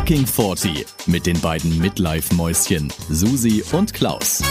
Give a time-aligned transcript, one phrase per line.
[0.00, 4.42] Fucking 40 mit den beiden Midlife-Mäuschen Susi und Klaus.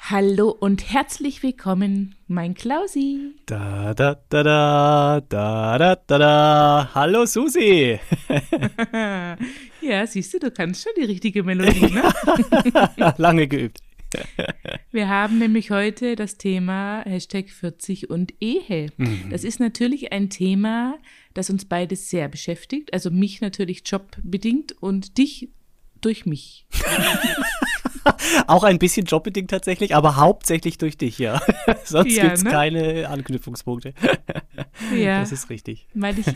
[0.00, 3.34] Hallo und herzlich willkommen, mein Klausi.
[3.44, 6.90] Da, da, da, da, da, da, da, da.
[6.94, 8.00] Hallo Susi.
[9.82, 13.14] ja, siehst du, du kannst schon die richtige Melodie, ne?
[13.18, 13.80] Lange geübt.
[14.90, 18.90] Wir haben nämlich heute das Thema Hashtag 40 und Ehe.
[18.96, 19.26] Mhm.
[19.30, 20.94] Das ist natürlich ein Thema,
[21.36, 22.92] das uns beide sehr beschäftigt.
[22.92, 25.50] Also mich natürlich jobbedingt und dich
[26.00, 26.66] durch mich.
[28.46, 31.40] Auch ein bisschen jobbedingt tatsächlich, aber hauptsächlich durch dich, ja.
[31.84, 32.50] Sonst ja, gibt es ne?
[32.50, 33.94] keine Anknüpfungspunkte.
[34.94, 35.20] ja.
[35.20, 35.88] Das ist richtig.
[35.94, 36.26] Weil ich,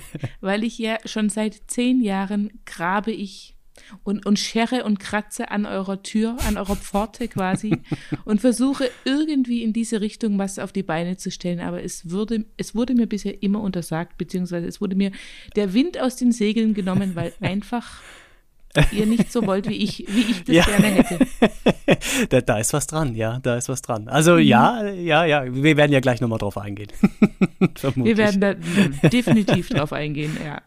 [0.41, 3.57] weil ich ja schon seit zehn Jahren grabe ich
[4.05, 7.77] und, und schere und kratze an eurer Tür, an eurer Pforte quasi
[8.25, 11.61] und versuche irgendwie in diese Richtung was auf die Beine zu stellen.
[11.61, 15.13] Aber es wurde, es wurde mir bisher immer untersagt, beziehungsweise es wurde mir
[15.57, 18.01] der Wind aus den Segeln genommen, weil einfach
[18.93, 20.65] ihr nicht so wollt, wie ich, wie ich das ja.
[20.65, 21.19] gerne hätte.
[22.29, 24.09] da, da, ist was dran, ja, da ist was dran.
[24.09, 24.43] Also mhm.
[24.43, 26.89] ja, ja, ja, wir werden ja gleich nochmal drauf eingehen.
[27.97, 28.55] wir werden da
[29.09, 30.63] definitiv drauf eingehen, ja.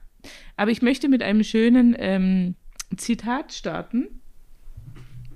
[0.55, 2.55] Aber ich möchte mit einem schönen ähm,
[2.97, 4.07] Zitat starten.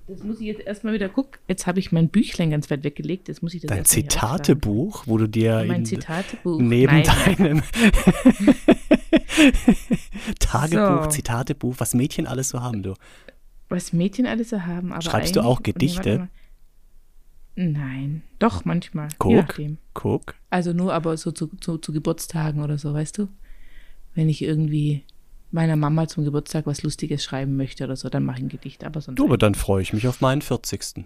[0.08, 1.38] Das muss ich jetzt erstmal wieder gucken.
[1.50, 3.28] Jetzt habe ich mein Büchlein ganz weit weggelegt.
[3.28, 6.62] Jetzt muss ich das Dein Zitatebuch, wo du dir mein Zitatebuch.
[6.62, 7.36] neben Nein.
[7.38, 7.62] deinem
[10.40, 11.10] Tagebuch, so.
[11.10, 12.94] Zitatebuch, was Mädchen alles so haben, du.
[13.68, 16.30] Was Mädchen alles so haben, aber Schreibst du auch Gedichte?
[17.56, 19.10] Nein, doch manchmal.
[19.18, 19.60] Guck,
[19.94, 20.36] guck.
[20.50, 23.28] Also nur aber so zu, zu, zu Geburtstagen oder so, weißt du?
[24.16, 25.04] Wenn ich irgendwie
[25.52, 28.84] meiner Mama zum Geburtstag was Lustiges schreiben möchte oder so, dann mache ich ein Gedicht.
[28.84, 31.06] Aber sonst du, aber dann freue ich mich auf meinen 40.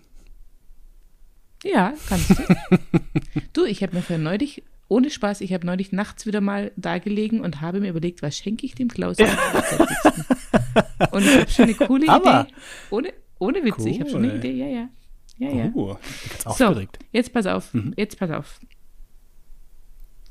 [1.64, 2.36] Ja, kannst du.
[3.54, 6.98] du, ich habe mir für neulich, ohne Spaß, ich habe neulich nachts wieder mal da
[6.98, 9.80] gelegen und habe mir überlegt, was schenke ich dem Klaus am 40.
[11.12, 12.54] und ich habe schon eine coole aber Idee.
[12.90, 13.88] Ohne, ohne Witze, cool.
[13.88, 14.90] ich habe schon eine Idee, ja, ja.
[15.38, 15.72] Ja, ja.
[15.74, 16.76] Oh, ich so,
[17.12, 17.94] jetzt pass auf, mhm.
[17.98, 18.60] jetzt pass auf.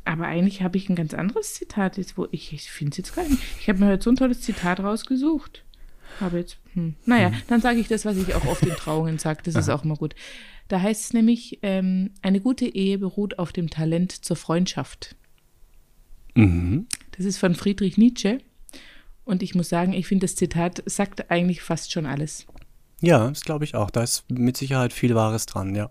[0.04, 3.14] Aber eigentlich habe ich ein ganz anderes Zitat jetzt, wo ich, ich finde es jetzt
[3.14, 3.42] gar nicht.
[3.60, 5.64] Ich habe mir heute so ein tolles Zitat rausgesucht.
[6.20, 6.94] Aber jetzt, hm.
[7.06, 7.42] naja, hm.
[7.48, 9.42] dann sage ich das, was ich auch oft in Trauungen sage.
[9.44, 10.14] Das ist auch immer gut.
[10.68, 15.16] Da heißt es nämlich, ähm, eine gute Ehe beruht auf dem Talent zur Freundschaft.
[16.34, 16.86] Mhm.
[17.16, 18.40] Das ist von Friedrich Nietzsche.
[19.24, 22.46] Und ich muss sagen, ich finde, das Zitat sagt eigentlich fast schon alles.
[23.00, 23.90] Ja, das glaube ich auch.
[23.90, 25.90] Da ist mit Sicherheit viel Wahres dran, ja.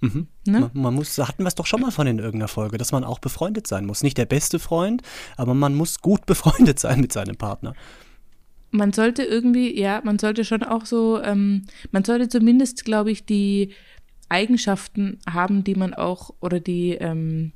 [0.00, 0.28] Mhm.
[0.46, 0.60] Ne?
[0.60, 3.04] Man, man, muss, hatten wir es doch schon mal von in irgendeiner Folge, dass man
[3.04, 4.02] auch befreundet sein muss.
[4.02, 5.02] Nicht der beste Freund,
[5.36, 7.74] aber man muss gut befreundet sein mit seinem Partner.
[8.70, 13.24] Man sollte irgendwie, ja, man sollte schon auch so, ähm, man sollte zumindest, glaube ich,
[13.24, 13.70] die
[14.28, 17.52] Eigenschaften haben, die man auch, oder die, ähm,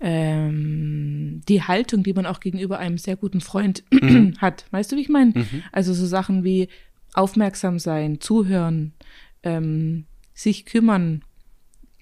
[0.00, 4.34] ähm, die Haltung, die man auch gegenüber einem sehr guten Freund mhm.
[4.40, 4.64] hat.
[4.70, 5.32] Weißt du, wie ich meine?
[5.34, 5.62] Mhm.
[5.72, 6.68] Also so Sachen wie
[7.12, 8.94] aufmerksam sein, zuhören,
[9.42, 10.06] ähm,
[10.42, 11.22] sich kümmern.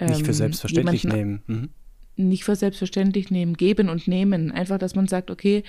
[0.00, 1.42] Nicht für ähm, selbstverständlich nehmen.
[1.46, 1.68] Mhm.
[2.16, 4.50] Nicht für selbstverständlich nehmen, geben und nehmen.
[4.50, 5.64] Einfach, dass man sagt, okay,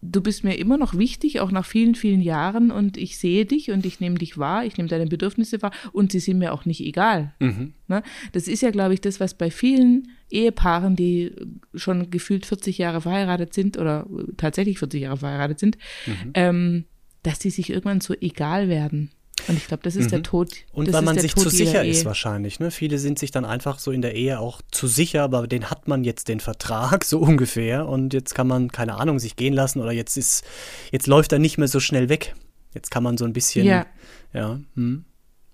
[0.00, 3.70] du bist mir immer noch wichtig, auch nach vielen, vielen Jahren und ich sehe dich
[3.70, 6.64] und ich nehme dich wahr, ich nehme deine Bedürfnisse wahr und sie sind mir auch
[6.64, 7.34] nicht egal.
[7.40, 7.74] Mhm.
[7.88, 8.02] Ne?
[8.32, 11.32] Das ist ja, glaube ich, das, was bei vielen Ehepaaren, die
[11.74, 14.06] schon gefühlt 40 Jahre verheiratet sind oder
[14.36, 16.30] tatsächlich 40 Jahre verheiratet sind, mhm.
[16.34, 16.84] ähm,
[17.22, 19.10] dass die sich irgendwann so egal werden.
[19.48, 20.10] Und ich glaube, das ist mhm.
[20.10, 20.52] der Tod.
[20.72, 22.60] Und weil man sich Tod zu sicher ist wahrscheinlich.
[22.60, 22.70] Ne?
[22.70, 25.88] Viele sind sich dann einfach so in der Ehe auch zu sicher, aber den hat
[25.88, 29.80] man jetzt den Vertrag so ungefähr und jetzt kann man, keine Ahnung, sich gehen lassen
[29.80, 30.44] oder jetzt ist,
[30.92, 32.34] jetzt läuft er nicht mehr so schnell weg.
[32.74, 33.86] Jetzt kann man so ein bisschen, ja.
[34.34, 35.04] Ja, hm.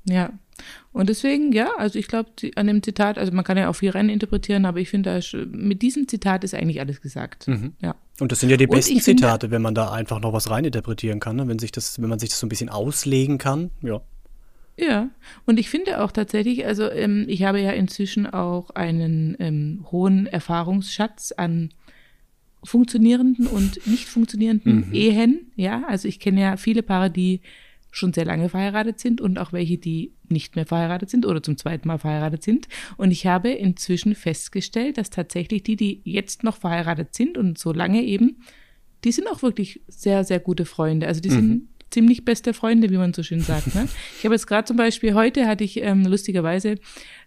[0.05, 0.33] ja.
[0.93, 3.91] Und deswegen, ja, also ich glaube, an dem Zitat, also man kann ja auch viel
[3.91, 5.21] rein interpretieren, aber ich finde,
[5.51, 7.49] mit diesem Zitat ist eigentlich alles gesagt.
[7.49, 7.73] Mhm.
[7.83, 7.97] Ja.
[8.21, 11.37] Und das sind ja die besten Zitate, wenn man da einfach noch was reininterpretieren kann,
[11.37, 11.49] ne?
[11.49, 14.01] wenn sich das, wenn man sich das so ein bisschen auslegen kann, ja.
[14.77, 15.09] Ja,
[15.47, 20.27] und ich finde auch tatsächlich, also ähm, ich habe ja inzwischen auch einen ähm, hohen
[20.27, 21.71] Erfahrungsschatz an
[22.65, 24.95] funktionierenden und nicht funktionierenden mhm.
[24.95, 25.53] Ehen.
[25.55, 27.41] Ja, also ich kenne ja viele Paare, die
[27.95, 31.57] schon sehr lange verheiratet sind und auch welche, die nicht mehr verheiratet sind oder zum
[31.57, 32.67] zweiten Mal verheiratet sind.
[32.97, 37.73] Und ich habe inzwischen festgestellt, dass tatsächlich die, die jetzt noch verheiratet sind und so
[37.73, 38.39] lange eben,
[39.05, 41.07] die sind auch wirklich sehr, sehr gute Freunde.
[41.07, 41.69] Also die sind mhm.
[41.91, 43.75] Ziemlich beste Freunde, wie man so schön sagt.
[43.75, 43.89] Ne?
[44.19, 46.77] Ich habe jetzt gerade zum Beispiel, heute hatte ich ähm, lustigerweise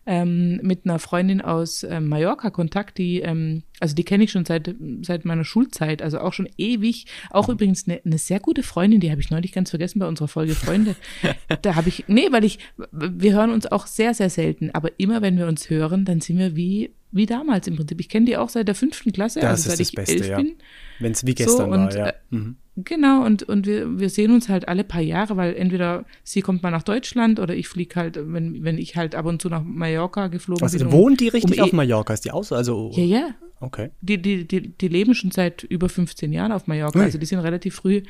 [0.05, 4.45] ähm, mit einer Freundin aus ähm, Mallorca Kontakt, die, ähm, also die kenne ich schon
[4.45, 7.05] seit, seit meiner Schulzeit, also auch schon ewig.
[7.29, 10.27] Auch übrigens eine, eine sehr gute Freundin, die habe ich neulich ganz vergessen bei unserer
[10.27, 10.95] Folge Freunde.
[11.61, 12.59] da habe ich, nee, weil ich,
[12.91, 16.37] wir hören uns auch sehr, sehr selten, aber immer wenn wir uns hören, dann sind
[16.37, 17.99] wir wie wie damals im Prinzip.
[18.01, 20.15] Ich kenne die auch seit der fünften Klasse, das also seit ist das ich Beste,
[20.15, 20.37] elf ja.
[20.37, 20.55] bin.
[20.99, 22.07] Wenn es wie gestern So, und, war, ja.
[22.09, 22.57] äh, Mhm.
[22.85, 26.61] Genau, und, und wir, wir sehen uns halt alle paar Jahre, weil entweder sie kommt
[26.61, 29.63] mal nach Deutschland oder ich fliege halt, wenn, wenn ich halt ab und zu nach
[29.63, 30.85] Mallorca geflogen Was, bin.
[30.85, 32.13] um- wohnt die richtig um auf eh- Mallorca?
[32.13, 32.51] Ist die aus?
[32.51, 33.29] Also, Ja, ja.
[33.61, 33.89] okay.
[34.01, 36.99] Die, die, die, die leben schon seit über 15 Jahren auf Mallorca.
[36.99, 38.03] Also die sind relativ früh,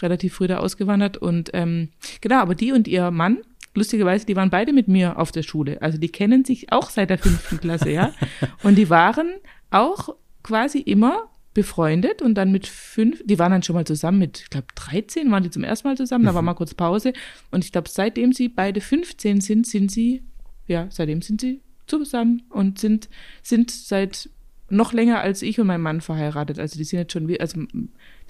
[0.00, 1.16] relativ früh da ausgewandert.
[1.16, 1.88] Und ähm,
[2.20, 3.38] genau, aber die und ihr Mann,
[3.74, 5.82] lustigerweise, die waren beide mit mir auf der Schule.
[5.82, 8.12] Also die kennen sich auch seit der fünften Klasse, ja.
[8.62, 9.26] Und die waren
[9.70, 10.10] auch
[10.44, 11.24] quasi immer
[11.54, 15.30] befreundet und dann mit fünf, die waren dann schon mal zusammen mit, ich glaube, 13
[15.30, 17.12] waren die zum ersten Mal zusammen, da war mal kurz Pause.
[17.50, 20.22] Und ich glaube, seitdem sie beide 15 sind, sind sie,
[20.66, 23.08] ja, seitdem sind sie zusammen und sind,
[23.42, 24.28] sind seit
[24.70, 26.58] noch länger als ich und mein Mann verheiratet.
[26.58, 27.62] Also die sind jetzt schon, wie- also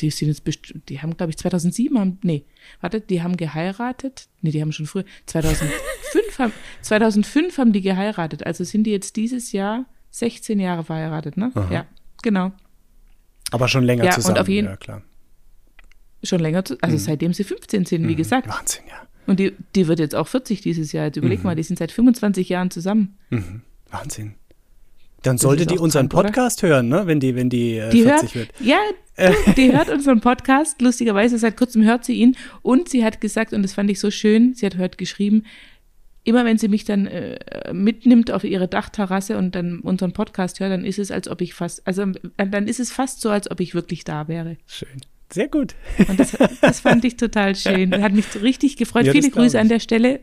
[0.01, 2.45] die sind jetzt, best- die haben, glaube ich, 2007 haben, nee,
[2.81, 8.45] warte, die haben geheiratet, nee, die haben schon früher, 2005 haben, 2005 haben die geheiratet.
[8.45, 11.53] Also sind die jetzt dieses Jahr 16 Jahre verheiratet, ne?
[11.55, 11.73] Aha.
[11.73, 11.87] Ja,
[12.23, 12.53] genau.
[13.51, 14.39] Aber schon länger Ja, und zusammen.
[14.39, 15.03] auf jeden- ja, klar.
[16.23, 18.49] Schon länger, zu, also seitdem sie 15 sind, wie gesagt.
[18.49, 19.07] Wahnsinn, ja.
[19.27, 21.07] Und die, die wird jetzt auch 40 dieses Jahr.
[21.07, 23.17] Jetzt überleg mal, die sind seit 25 Jahren zusammen.
[23.31, 23.63] Mhm.
[23.91, 24.35] Wahnsinn.
[25.23, 26.29] Dann sollte die unseren krank, oder?
[26.29, 27.07] Podcast hören, ne?
[27.07, 28.61] Wenn die, wenn die, äh, Die 40 hört, wird.
[28.61, 28.79] ja,
[29.17, 30.83] du, die hört unseren Podcast.
[30.83, 32.37] Lustigerweise, seit kurzem hört sie ihn.
[32.61, 35.45] Und sie hat gesagt, und das fand ich so schön, sie hat heute geschrieben,
[36.25, 40.73] immer wenn sie mich dann äh, mitnimmt auf ihre Dachterrasse und dann unseren Podcast hört,
[40.73, 42.03] dann ist es, als ob ich fast, also
[42.37, 44.57] äh, dann ist es fast so, als ob ich wirklich da wäre.
[44.67, 45.01] Schön.
[45.31, 45.75] Sehr gut.
[46.09, 48.03] Und das, das fand ich total schön.
[48.03, 49.07] Hat mich richtig gefreut.
[49.07, 50.21] Ja, Viele Grüße an der Stelle.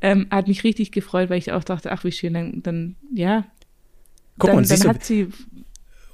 [0.00, 3.44] Ähm, hat mich richtig gefreut, weil ich auch dachte, ach, wie schön, dann, dann ja.
[4.38, 5.28] Guck dann, mal, dann du, hat sie,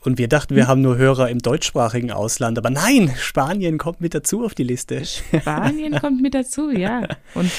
[0.05, 4.15] und wir dachten, wir haben nur Hörer im deutschsprachigen Ausland, aber nein, Spanien kommt mit
[4.15, 5.03] dazu auf die Liste.
[5.05, 7.09] Spanien kommt mit dazu, ja.
[7.35, 7.50] Und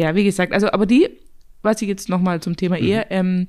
[0.00, 1.08] ja, wie gesagt, also, aber die,
[1.62, 3.48] was ich jetzt nochmal zum Thema Ehe, ähm,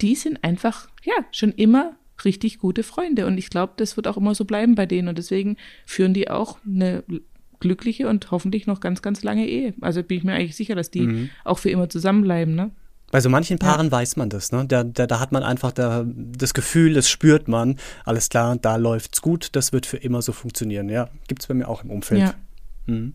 [0.00, 3.26] die sind einfach, ja, schon immer richtig gute Freunde.
[3.26, 5.08] Und ich glaube, das wird auch immer so bleiben bei denen.
[5.08, 7.02] Und deswegen führen die auch eine
[7.58, 9.74] glückliche und hoffentlich noch ganz, ganz lange Ehe.
[9.80, 12.70] Also bin ich mir eigentlich sicher, dass die auch für immer zusammenbleiben, ne?
[13.10, 14.64] Bei so manchen Paaren weiß man das, ne?
[14.66, 17.78] Da, da, da hat man einfach da, das Gefühl, das spürt man.
[18.04, 20.88] Alles klar, da läuft's gut, das wird für immer so funktionieren.
[20.88, 22.20] Ja, gibt's bei mir auch im Umfeld.
[22.20, 22.34] Ja.
[22.86, 23.14] Mhm.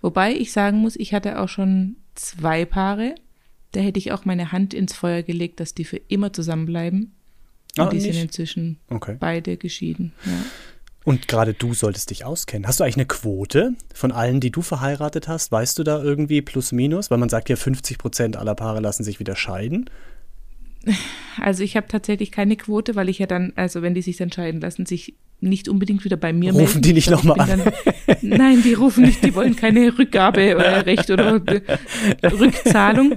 [0.00, 3.14] Wobei ich sagen muss, ich hatte auch schon zwei Paare,
[3.72, 7.12] da hätte ich auch meine Hand ins Feuer gelegt, dass die für immer zusammenbleiben.
[7.78, 8.22] Und Ah, die sind nicht?
[8.22, 9.16] inzwischen Okay.
[9.20, 10.12] beide geschieden.
[10.26, 10.32] Ja.
[11.04, 12.66] Und gerade du solltest dich auskennen.
[12.66, 15.50] Hast du eigentlich eine Quote von allen, die du verheiratet hast?
[15.52, 17.10] Weißt du da irgendwie plus minus?
[17.10, 19.88] Weil man sagt ja, 50 Prozent aller Paare lassen sich wieder scheiden.
[21.40, 24.32] Also ich habe tatsächlich keine Quote, weil ich ja dann, also wenn die sich dann
[24.32, 26.82] scheiden lassen, sich nicht unbedingt wieder bei mir Rufen melden.
[26.82, 27.72] die nicht Ich glaub, noch mal ich bin
[28.06, 33.14] Dann, nein, die rufen nicht, die wollen keine Rückgaberecht oder äh, Rückzahlung.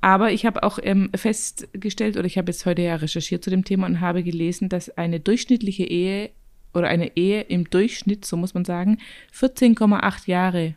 [0.00, 3.64] Aber ich habe auch ähm, festgestellt, oder ich habe jetzt heute ja recherchiert zu dem
[3.64, 6.30] Thema und habe gelesen, dass eine durchschnittliche Ehe
[6.74, 8.98] oder eine Ehe im Durchschnitt, so muss man sagen,
[9.38, 10.74] 14,8 Jahre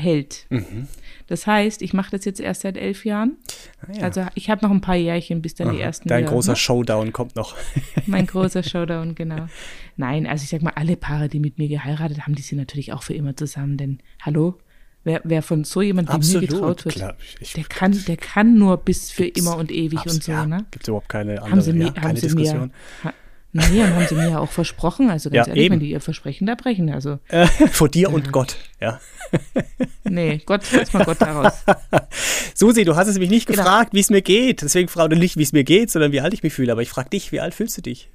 [0.00, 0.46] hält.
[1.28, 3.36] Das heißt, ich mache das jetzt erst seit elf Jahren.
[3.82, 4.02] Ah, ja.
[4.02, 6.08] Also ich habe noch ein paar Jährchen, bis dann die Aha, ersten.
[6.08, 6.56] Dein wieder, großer ne?
[6.56, 7.54] Showdown kommt noch.
[8.06, 9.46] Mein großer Showdown, genau.
[9.96, 12.92] Nein, also ich sag mal, alle Paare, die mit mir geheiratet haben, die sind natürlich
[12.92, 13.76] auch für immer zusammen.
[13.76, 14.58] Denn hallo,
[15.04, 17.16] wer, wer von so jemandem wie mir getraut wird, klar.
[17.38, 20.46] Ich- der kann, der kann nur bis für Gibt's immer und ewig und so, ja,
[20.46, 20.66] ne?
[20.72, 22.72] Gibt es überhaupt keine andere, Haben sie ja, haben keine sie Diskussion.
[23.04, 23.12] mir,
[23.52, 25.72] und haben sie mir auch versprochen, also ganz Ja, ehrlich, eben.
[25.74, 29.00] wenn die ihr Versprechen da brechen, also, Äh, vor dir und Gott, ja.
[30.04, 31.52] nee, Gott, lass mal Gott daraus.
[32.54, 33.62] Susi, du hast es mich nicht Genau.
[33.62, 34.62] gefragt, wie es mir geht.
[34.62, 36.72] Deswegen frage ich nicht, wie es mir geht, sondern wie alt ich mich fühle.
[36.72, 38.08] Aber ich frage dich, wie alt fühlst du dich?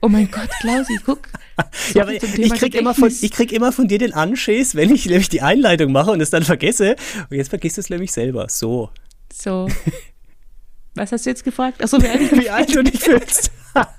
[0.00, 1.20] Oh mein Gott, Klausi, guck.
[1.94, 4.74] Ja, aber zum ich Thema krieg, immer von, ich krieg immer von dir den Anschiss,
[4.74, 6.96] wenn ich nämlich die Einleitung mache und es dann vergesse.
[7.30, 8.46] Und jetzt vergisst du es nämlich selber.
[8.50, 8.90] So.
[9.32, 9.68] So.
[10.94, 11.82] Was hast du jetzt gefragt?
[11.82, 13.50] Achso, wie alt Wie alt du dich fühlst.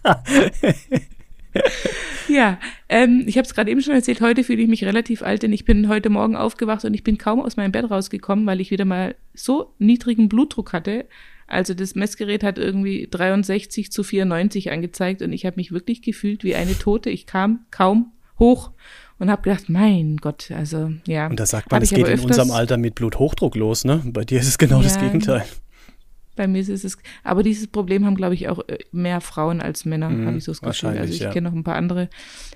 [2.28, 2.60] Ja,
[2.90, 5.54] ähm, ich habe es gerade eben schon erzählt, heute fühle ich mich relativ alt, denn
[5.54, 8.72] ich bin heute Morgen aufgewacht und ich bin kaum aus meinem Bett rausgekommen, weil ich
[8.72, 11.06] wieder mal so niedrigen Blutdruck hatte.
[11.48, 16.44] Also das Messgerät hat irgendwie 63 zu 94 angezeigt und ich habe mich wirklich gefühlt
[16.44, 17.10] wie eine Tote.
[17.10, 18.72] Ich kam kaum hoch
[19.20, 21.28] und habe gedacht, mein Gott, also ja.
[21.28, 24.02] Und da sagt man, es geht in unserem Alter mit Bluthochdruck los, ne?
[24.06, 25.04] Bei dir ist es genau das Ja.
[25.04, 25.46] Gegenteil.
[26.36, 29.86] Bei mir ist es, aber dieses Problem haben, glaube ich, auch äh, mehr Frauen als
[29.86, 30.98] Männer, Mhm, habe ich so das Gefühl.
[30.98, 31.32] Also ich ja.
[31.32, 32.10] kenne noch ein paar andere.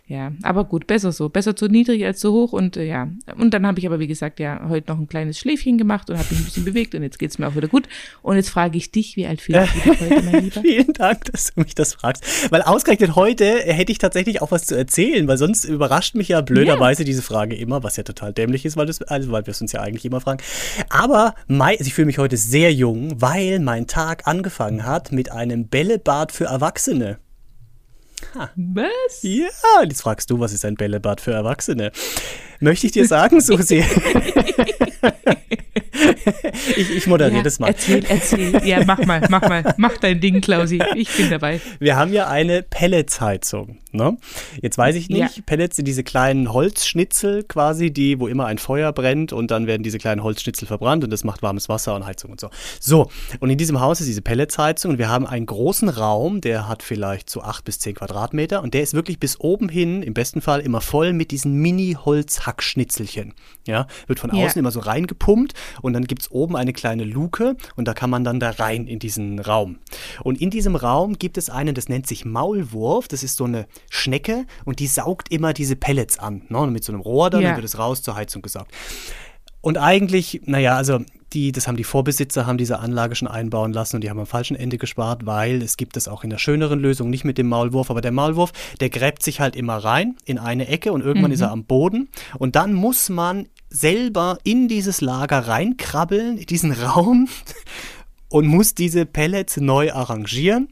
[0.08, 1.30] Ja, aber gut, besser so.
[1.30, 3.10] Besser zu niedrig als zu hoch und äh, ja.
[3.38, 6.18] Und dann habe ich aber, wie gesagt, ja, heute noch ein kleines Schläfchen gemacht und
[6.18, 7.88] habe mich ein bisschen bewegt und jetzt geht's mir auch wieder gut.
[8.22, 10.62] Und jetzt frage ich dich, wie alt fühlst du dich heute, mein Lieber?
[10.62, 12.52] Vielen Dank, dass du mich das fragst.
[12.52, 16.42] Weil ausgerechnet heute hätte ich tatsächlich auch was zu erzählen, weil sonst überrascht mich ja
[16.42, 19.62] blöderweise diese Frage immer, was ja total dämlich ist, weil, das, also weil wir es
[19.62, 20.42] uns ja eigentlich immer fragen.
[20.90, 25.32] Aber mei, also ich fühle mich heute sehr jung, weil mein Tag angefangen hat mit
[25.32, 27.20] einem Bällebad für Erwachsene.
[28.34, 28.50] Ha.
[28.56, 29.22] Was?
[29.22, 31.92] Ja, jetzt fragst du, was ist ein Bällebad für Erwachsene?
[32.60, 33.84] Möchte ich dir sagen, Susi?
[36.78, 37.68] ich, ich moderiere ja, das mal.
[37.68, 38.66] Erzähl, erzähl.
[38.66, 39.74] Ja, mach mal, mach mal.
[39.78, 40.82] Mach dein Ding, Klausi.
[40.96, 41.62] Ich bin dabei.
[41.80, 43.78] Wir haben ja eine Pelletsheizung.
[43.92, 44.18] Ne?
[44.62, 45.44] Jetzt weiß ich nicht, ja.
[45.46, 49.82] Pellets sind diese kleinen Holzschnitzel quasi, die, wo immer ein Feuer brennt und dann werden
[49.82, 52.50] diese kleinen Holzschnitzel verbrannt und das macht warmes Wasser und Heizung und so.
[52.80, 56.68] So, und in diesem Haus ist diese Pelletsheizung und wir haben einen großen Raum, der
[56.68, 60.14] hat vielleicht so acht bis zehn Quadratmeter und der ist wirklich bis oben hin, im
[60.14, 61.60] besten Fall, immer voll mit diesen
[62.50, 63.34] Mini-Holzhackschnitzelchen.
[63.68, 64.60] Ja, wird von außen ja.
[64.60, 68.24] immer so reingepumpt und dann gibt es oben eine kleine Luke und da kann man
[68.24, 69.80] dann da rein in diesen Raum.
[70.24, 73.68] Und in diesem Raum gibt es einen, das nennt sich Maulwurf, das ist so eine
[73.90, 76.44] Schnecke und die saugt immer diese Pellets an.
[76.50, 76.68] Ne?
[76.70, 77.50] mit so einem Rohr dann, ja.
[77.50, 78.72] dann wird es raus zur Heizung gesaugt.
[79.62, 81.00] Und eigentlich, naja, also
[81.34, 84.26] die, das haben die Vorbesitzer, haben diese Anlage schon einbauen lassen und die haben am
[84.26, 87.48] falschen Ende gespart, weil es gibt es auch in der schöneren Lösung, nicht mit dem
[87.48, 91.32] Maulwurf, aber der Maulwurf, der gräbt sich halt immer rein in eine Ecke und irgendwann
[91.32, 91.36] mhm.
[91.36, 96.72] ist er am Boden und dann muss man selber in dieses Lager reinkrabbeln, in diesen
[96.84, 97.28] Raum
[98.30, 100.70] und muss diese Pellets neu arrangieren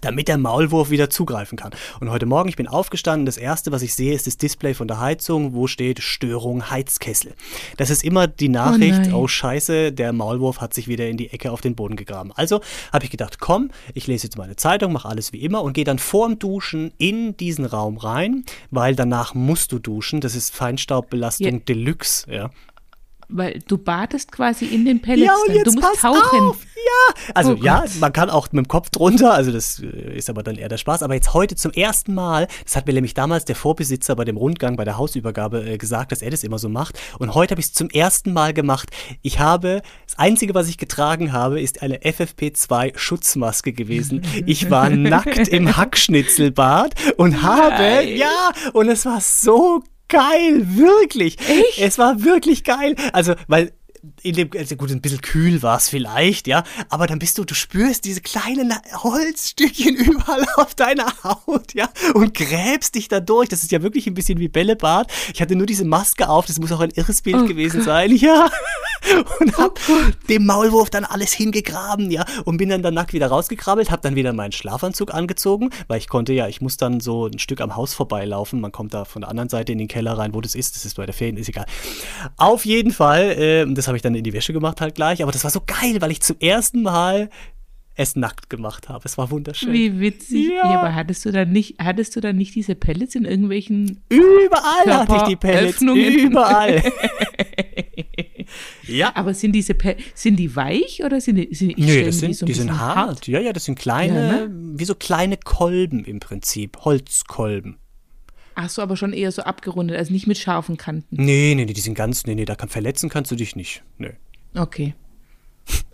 [0.00, 1.72] damit der Maulwurf wieder zugreifen kann.
[2.00, 4.86] Und heute Morgen, ich bin aufgestanden, das erste, was ich sehe, ist das Display von
[4.86, 7.34] der Heizung, wo steht Störung Heizkessel.
[7.76, 11.30] Das ist immer die Nachricht, oh, oh scheiße, der Maulwurf hat sich wieder in die
[11.30, 12.32] Ecke auf den Boden gegraben.
[12.34, 12.60] Also
[12.92, 15.84] habe ich gedacht, komm, ich lese jetzt meine Zeitung, mache alles wie immer und gehe
[15.84, 20.20] dann vorm Duschen in diesen Raum rein, weil danach musst du duschen.
[20.20, 21.58] Das ist Feinstaubbelastung ja.
[21.58, 22.50] Deluxe, ja.
[23.28, 25.26] Weil du badest quasi in den Pellets.
[25.26, 26.40] Ja, und jetzt du musst tauchen.
[26.40, 26.58] Auf.
[26.78, 30.30] Ja, also oh ja, man kann auch mit dem Kopf drunter, also das äh, ist
[30.30, 31.02] aber dann eher der Spaß.
[31.02, 34.36] Aber jetzt heute zum ersten Mal, das hat mir nämlich damals der Vorbesitzer bei dem
[34.36, 36.98] Rundgang, bei der Hausübergabe äh, gesagt, dass er das immer so macht.
[37.18, 38.90] Und heute habe ich es zum ersten Mal gemacht.
[39.22, 44.22] Ich habe, das Einzige, was ich getragen habe, ist eine FFP2 Schutzmaske gewesen.
[44.46, 48.16] Ich war nackt im Hackschnitzelbad und habe, Nein.
[48.16, 49.97] ja, und es war so geil,
[50.76, 51.38] wirklich.
[51.48, 51.78] Echt?
[51.78, 52.96] Es war wirklich geil.
[53.12, 53.72] Also, weil
[54.22, 57.44] in dem, also gut, ein bisschen kühl war es vielleicht, ja, aber dann bist du,
[57.44, 63.48] du spürst diese kleinen Holzstückchen überall auf deiner Haut, ja, und gräbst dich da durch.
[63.48, 65.10] Das ist ja wirklich ein bisschen wie Bällebad.
[65.32, 67.86] Ich hatte nur diese Maske auf, das muss auch ein irres Bild oh gewesen Gott.
[67.86, 68.50] sein, ja.
[69.40, 73.90] Und hab oh dem Maulwurf dann alles hingegraben, ja, und bin dann, nackt wieder rausgekrabbelt,
[73.90, 77.38] hab dann wieder meinen Schlafanzug angezogen, weil ich konnte ja, ich muss dann so ein
[77.38, 78.60] Stück am Haus vorbeilaufen.
[78.60, 80.76] Man kommt da von der anderen Seite in den Keller rein, wo das ist.
[80.76, 81.66] Das ist bei der Ferien, ist egal.
[82.36, 85.32] Auf jeden Fall, äh, das habe ich dann in die Wäsche gemacht halt gleich, aber
[85.32, 87.30] das war so geil, weil ich zum ersten Mal
[87.98, 89.02] es nackt gemacht habe.
[89.04, 89.72] Es war wunderschön.
[89.72, 90.50] Wie witzig.
[90.50, 90.70] Ja.
[90.70, 90.78] ja.
[90.78, 95.16] aber hattest du dann nicht, hattest du dann nicht diese Pellets in irgendwelchen Überall hatte
[95.16, 95.82] ich die Pellets.
[95.82, 96.82] Überall.
[98.86, 99.12] ja.
[99.14, 102.34] Aber sind diese Pe sind die weich oder sind die, sind, Nö, das sind, die,
[102.34, 102.96] so die sind hart.
[102.96, 103.26] hart.
[103.28, 104.50] Ja, ja, das sind kleine, ja, ne?
[104.50, 107.78] wie so kleine Kolben im Prinzip, Holzkolben.
[108.54, 111.14] Ach so, aber schon eher so abgerundet, also nicht mit scharfen Kanten.
[111.14, 113.84] Nee, nee, nee, die sind ganz, nee, nee, da kann verletzen kannst du dich nicht.
[113.98, 114.14] Nee.
[114.54, 114.94] Okay.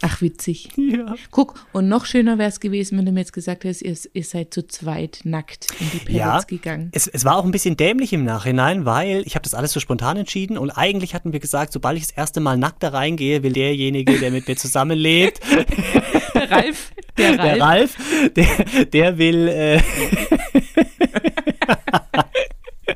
[0.02, 0.68] Ach, witzig.
[0.94, 1.14] Ja.
[1.30, 4.22] Guck, und noch schöner wäre es gewesen, wenn du mir jetzt gesagt hättest, ihr, ihr
[4.22, 6.90] seid zu zweit nackt in die Pellets ja, gegangen.
[6.92, 9.80] Es, es war auch ein bisschen dämlich im Nachhinein, weil ich habe das alles so
[9.80, 13.42] spontan entschieden und eigentlich hatten wir gesagt, sobald ich das erste Mal nackt da reingehe,
[13.42, 15.40] will derjenige, der mit mir zusammenlebt.
[16.34, 16.92] der Ralf.
[17.16, 17.42] Der Ralf.
[17.42, 17.96] Der, Ralf,
[18.36, 19.48] der, der will.
[19.48, 19.80] Äh,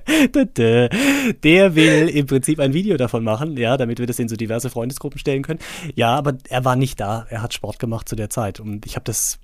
[0.57, 4.71] Der will im Prinzip ein Video davon machen, ja, damit wir das in so diverse
[4.71, 5.61] Freundesgruppen stellen können.
[5.95, 7.27] Ja, aber er war nicht da.
[7.31, 8.61] Er hat Sport gemacht zu der Zeit.
[8.61, 9.39] Und ich habe das.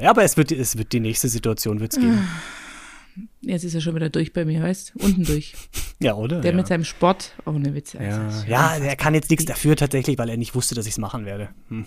[0.00, 2.26] Ja, aber es wird, es wird die nächste Situation wird's geben.
[3.40, 4.94] Jetzt ist er schon wieder durch bei mir, weißt?
[4.96, 5.54] Unten durch.
[6.00, 6.40] ja, oder?
[6.40, 6.56] Der ja.
[6.56, 7.34] mit seinem Sport.
[7.44, 7.98] Oh, ne Witze.
[7.98, 10.98] Ja, ja er kann jetzt nichts dafür tatsächlich, weil er nicht wusste, dass ich es
[10.98, 11.50] machen werde.
[11.68, 11.86] Hm.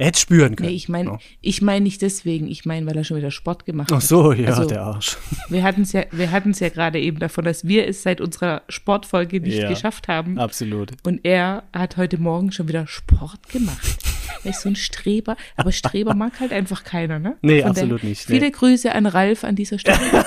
[0.00, 0.70] Er hätte spüren können.
[0.70, 1.18] Nee, ich meine ja.
[1.42, 3.98] ich mein nicht deswegen, ich meine, weil er schon wieder Sport gemacht hat.
[3.98, 5.18] Ach so, ja, also, der Arsch.
[5.50, 9.58] Wir hatten es ja, ja gerade eben davon, dass wir es seit unserer Sportfolge nicht
[9.58, 10.38] ja, geschafft haben.
[10.38, 10.92] Absolut.
[11.02, 13.98] Und er hat heute Morgen schon wieder Sport gemacht.
[14.44, 17.36] Er ist so ein Streber, aber Streber mag halt einfach keiner, ne?
[17.42, 18.22] Nee, Von absolut nicht.
[18.22, 18.50] Viele nee.
[18.50, 19.98] Grüße an Ralf an dieser Stelle.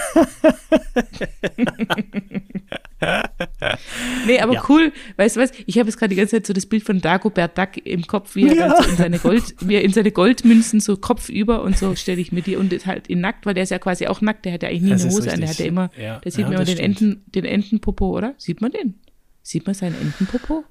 [4.28, 4.64] nee, aber ja.
[4.70, 4.92] cool.
[5.18, 5.52] Weißt du was?
[5.66, 8.36] Ich habe jetzt gerade die ganze Zeit so das Bild von Dagobert Duck im Kopf,
[8.36, 8.82] wie er, ja.
[8.82, 12.32] so in, seine Gold, wie er in seine Goldmünzen so kopfüber und so stelle ich
[12.32, 14.54] mir die und ist halt in nackt, weil der ist ja quasi auch nackt, der
[14.54, 16.20] hat ja eigentlich nie das eine Hose an, der hat ja immer, ja.
[16.24, 18.34] da sieht man immer den, Enten, den Entenpopo, oder?
[18.38, 18.96] Sieht man den?
[19.42, 20.64] Sieht man seinen Entenpopo?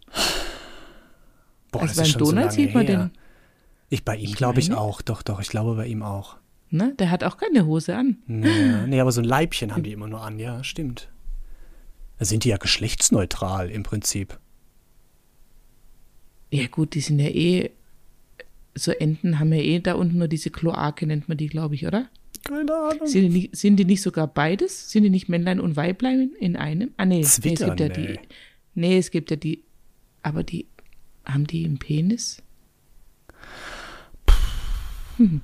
[1.70, 2.96] Boah, also beim Donald so sieht man her.
[2.96, 3.21] den.
[3.92, 6.38] Ich bei ihm glaube ich auch, doch, doch, ich glaube bei ihm auch.
[6.70, 6.94] Ne?
[6.98, 8.16] Der hat auch keine Hose an.
[8.26, 11.10] Nee, nee aber so ein Leibchen haben die immer nur an, ja, stimmt.
[12.18, 14.38] Da sind die ja geschlechtsneutral im Prinzip.
[16.50, 17.70] Ja, gut, die sind ja eh
[18.74, 21.86] so Enten haben ja eh da unten nur diese Kloake, nennt man die, glaube ich,
[21.86, 22.08] oder?
[22.44, 23.06] Keine Ahnung.
[23.06, 24.90] Sind die, nicht, sind die nicht sogar beides?
[24.90, 26.92] Sind die nicht Männlein und Weiblein in einem?
[26.96, 27.20] Ah, nee.
[27.20, 28.14] Zwittern, nee, es gibt ja nee.
[28.14, 28.20] die.
[28.74, 29.64] Nee, es gibt ja die.
[30.22, 30.66] Aber die.
[31.26, 32.42] Haben die einen Penis?
[35.18, 35.40] Hm.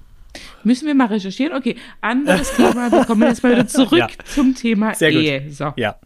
[0.62, 1.56] Müssen wir mal recherchieren?
[1.56, 2.90] Okay, anderes Thema.
[2.92, 4.08] Wir kommen jetzt mal wieder zurück Ja.
[4.24, 5.22] zum Thema Sehr gut.
[5.22, 5.50] Ehe.
[5.50, 5.72] So.
[5.76, 5.96] Ja.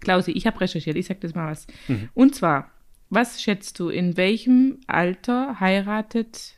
[0.00, 1.66] Klausi, ich habe recherchiert, ich sag das mal was.
[2.14, 2.70] Und zwar,
[3.10, 6.54] was schätzt du, in welchem Alter heiratet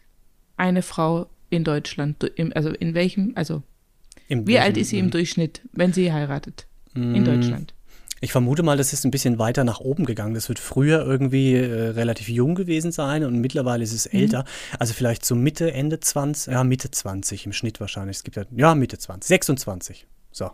[0.56, 2.16] eine Frau in Deutschland?
[2.56, 3.62] Also in welchem, also
[4.28, 7.74] Im wie alt welchen- ist sie im Durchschnitt, wenn sie heiratet in Deutschland?
[8.20, 10.34] Ich vermute mal, das ist ein bisschen weiter nach oben gegangen.
[10.34, 14.44] Das wird früher irgendwie äh, relativ jung gewesen sein und mittlerweile ist es älter.
[14.78, 18.16] Also vielleicht so Mitte, Ende 20, ja, Mitte 20 im Schnitt wahrscheinlich.
[18.16, 20.06] Es gibt ja, ja, Mitte 20, 26.
[20.32, 20.50] So.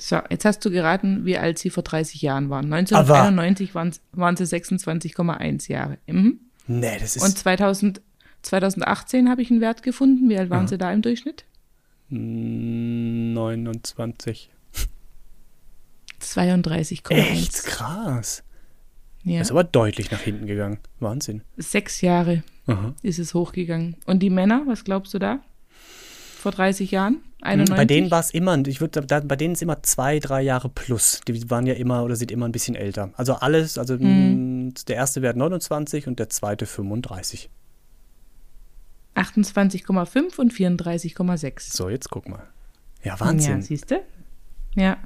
[0.00, 2.70] So, jetzt hast du geraten, wie alt sie vor 30 Jahren waren.
[2.72, 5.98] 1991 waren, waren sie 26,1 Jahre.
[6.06, 6.40] Mhm.
[6.66, 8.02] Nee, das ist Und 2000,
[8.42, 10.28] 2018 habe ich einen Wert gefunden.
[10.28, 11.44] Wie alt waren sie da im Durchschnitt?
[12.10, 14.50] mm, 29.
[16.24, 17.10] 32,1.
[17.12, 18.42] Echt krass.
[19.22, 19.40] Ja.
[19.40, 20.78] Ist aber deutlich nach hinten gegangen.
[21.00, 21.42] Wahnsinn.
[21.56, 22.94] Sechs Jahre Aha.
[23.02, 23.96] ist es hochgegangen.
[24.06, 25.40] Und die Männer, was glaubst du da?
[26.38, 27.20] Vor 30 Jahren?
[27.40, 27.74] 91?
[27.76, 31.22] Bei denen war es immer, ich würde, bei denen ist immer zwei, drei Jahre plus.
[31.26, 33.10] Die waren ja immer oder sind immer ein bisschen älter.
[33.16, 34.66] Also alles, also Mhm.
[34.68, 37.48] mh, der erste Wert 29 und der zweite 35.
[39.14, 41.76] 28,5 und 34,6.
[41.76, 42.42] So, jetzt guck mal.
[43.02, 43.62] Ja, Ja, Wahnsinn.
[43.62, 44.02] siehst du?
[44.74, 44.96] Ja.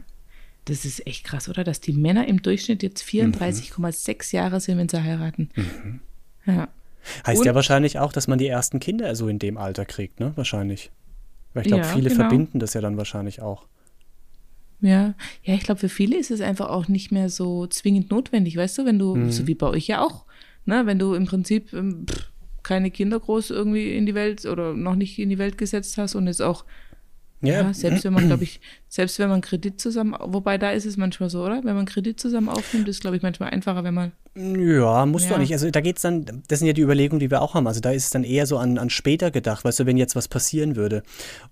[0.68, 1.64] Das ist echt krass, oder?
[1.64, 5.48] Dass die Männer im Durchschnitt jetzt 34,6 Jahre sind, wenn sie heiraten.
[6.46, 6.68] Ja.
[7.26, 10.20] heißt und- ja wahrscheinlich auch, dass man die ersten Kinder so in dem Alter kriegt,
[10.20, 10.32] ne?
[10.36, 10.90] Wahrscheinlich.
[11.54, 12.20] Weil ich glaube, Ja, viele genau.
[12.20, 13.66] verbinden das ja dann wahrscheinlich auch.
[14.80, 18.56] Ja, ja, ich glaube, für viele ist es einfach auch nicht mehr so zwingend notwendig,
[18.56, 20.24] weißt du, wenn du, so wie bei euch ja auch,
[20.66, 22.30] ne, wenn du im Prinzip ähm, pff,
[22.62, 26.14] keine Kinder groß irgendwie in die Welt oder noch nicht in die Welt gesetzt hast
[26.14, 26.64] und jetzt auch,
[27.40, 30.96] ja, selbst wenn man, glaube ich, selbst wenn man Kredit zusammen, wobei da ist es
[30.96, 31.62] manchmal so, oder?
[31.64, 35.30] Wenn man Kredit zusammen aufnimmt, ist, glaube ich, manchmal einfacher, wenn man, Ja, musst du
[35.30, 35.34] Ja.
[35.34, 35.52] auch nicht.
[35.52, 37.66] Also da geht's dann, das sind ja die Überlegungen, die wir auch haben.
[37.66, 40.14] Also da ist es dann eher so an, an später gedacht, weißt du, wenn jetzt
[40.14, 41.02] was passieren würde.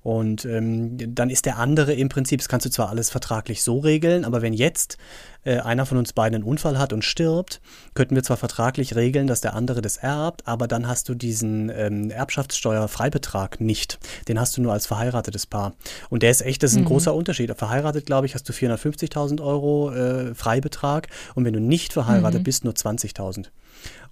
[0.03, 3.79] Und ähm, dann ist der andere im Prinzip, das kannst du zwar alles vertraglich so
[3.81, 4.99] regeln, aber wenn jetzt
[5.45, 7.61] äh, einer von uns beiden einen Unfall hat und stirbt,
[7.95, 11.71] könnten wir zwar vertraglich regeln, dass der andere das erbt, aber dann hast du diesen
[11.75, 13.99] ähm, Erbschaftssteuerfreibetrag nicht.
[14.29, 15.75] Den hast du nur als verheiratetes Paar.
[16.11, 17.53] Und der ist echt, das ist ein großer Unterschied.
[17.57, 22.65] Verheiratet, glaube ich, hast du 450.000 Euro äh, Freibetrag und wenn du nicht verheiratet bist,
[22.65, 23.47] nur 20.000.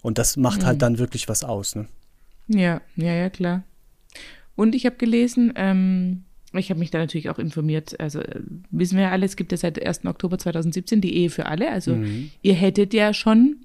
[0.01, 1.75] Und das macht halt dann wirklich was aus.
[1.75, 1.87] Ne?
[2.47, 3.63] ja, ja, ja, klar.
[4.55, 6.23] Und ich habe gelesen, ähm,
[6.53, 9.51] ich habe mich da natürlich auch informiert, also äh, wissen wir ja alle, es gibt
[9.51, 10.05] ja seit 1.
[10.05, 11.97] Oktober 2017 die Ehe für alle, also
[12.41, 13.57] ihr hättet ja schon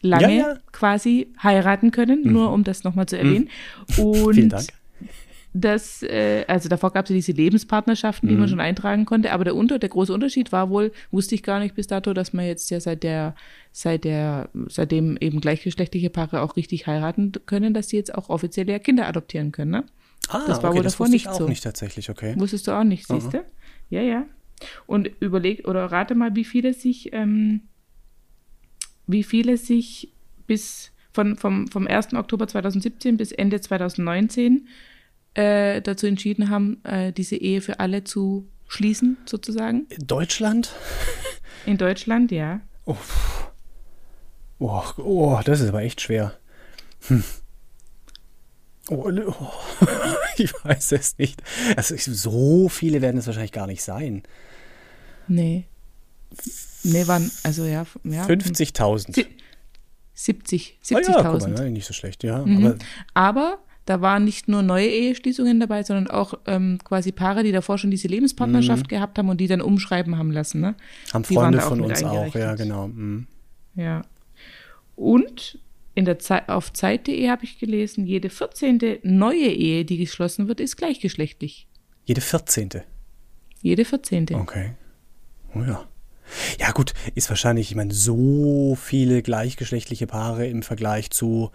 [0.00, 0.38] lange Mhm.
[0.38, 0.58] Ja, ja.
[0.72, 3.48] quasi heiraten können, nur um das nochmal zu erwähnen.
[3.96, 4.66] Und Vielen Dank.
[5.54, 8.32] Das, äh, also davor gab es ja diese Lebenspartnerschaften, Mhm.
[8.32, 11.42] die man schon eintragen konnte, aber der, Unter, der große Unterschied war wohl, wusste ich
[11.42, 13.34] gar nicht bis dato, dass man jetzt ja seit der,
[13.70, 18.68] seit der, seitdem eben gleichgeschlechtliche Paare auch richtig heiraten können, dass sie jetzt auch offiziell
[18.70, 19.84] ja Kinder adoptieren können, ne?
[20.28, 21.48] Ah, das war okay, wohl das davor wusste ich nicht auch so.
[21.48, 22.34] nicht tatsächlich, okay.
[22.38, 23.44] Wusstest du auch nicht, siehst du?
[23.90, 24.24] Ja, ja.
[24.86, 27.62] Und überleg oder rate mal, wie viele sich, ähm,
[29.06, 30.12] wie viele sich
[30.46, 32.14] bis von, vom, vom 1.
[32.14, 34.66] Oktober 2017 bis Ende 2019
[35.34, 39.86] äh, dazu entschieden haben, äh, diese Ehe für alle zu schließen, sozusagen.
[39.98, 40.72] Deutschland?
[41.66, 42.60] In Deutschland, ja.
[42.86, 46.38] Oh, oh, das ist aber echt schwer.
[47.08, 47.24] Hm.
[48.88, 49.52] Oh, oh.
[50.36, 51.42] ich weiß es nicht.
[51.76, 54.22] Also ich- so viele werden es wahrscheinlich gar nicht sein.
[55.28, 55.66] Nee.
[56.82, 57.30] Nee, wann?
[57.44, 57.86] Also ja.
[58.04, 59.14] ja 50.000.
[59.14, 59.26] Sie-
[60.14, 60.78] 70.
[60.94, 61.48] Ah ja, guck 70.000.
[61.58, 62.44] mal, nicht so schlecht, ja.
[62.44, 62.66] Mhm.
[62.66, 62.78] Aber
[63.14, 67.78] Aber da waren nicht nur neue Eheschließungen dabei, sondern auch ähm, quasi Paare, die davor
[67.78, 70.60] schon diese Lebenspartnerschaft gehabt haben und die dann umschreiben haben lassen.
[70.60, 70.74] Ne?
[71.12, 72.88] haben Die Freunde von uns auch, ja, genau.
[72.88, 73.26] mhm.
[73.74, 74.02] Ja.
[74.94, 75.58] Und
[75.94, 78.98] in der Zeit, auf Zeit.de habe ich gelesen, jede 14.
[79.02, 81.66] neue Ehe, die geschlossen wird, ist gleichgeschlechtlich.
[82.04, 82.70] Jede 14.
[83.60, 84.34] Jede 14.
[84.34, 84.72] Okay.
[85.54, 85.86] Oh ja.
[86.58, 91.50] Ja, gut, ist wahrscheinlich, ich meine, so viele gleichgeschlechtliche Paare im Vergleich zu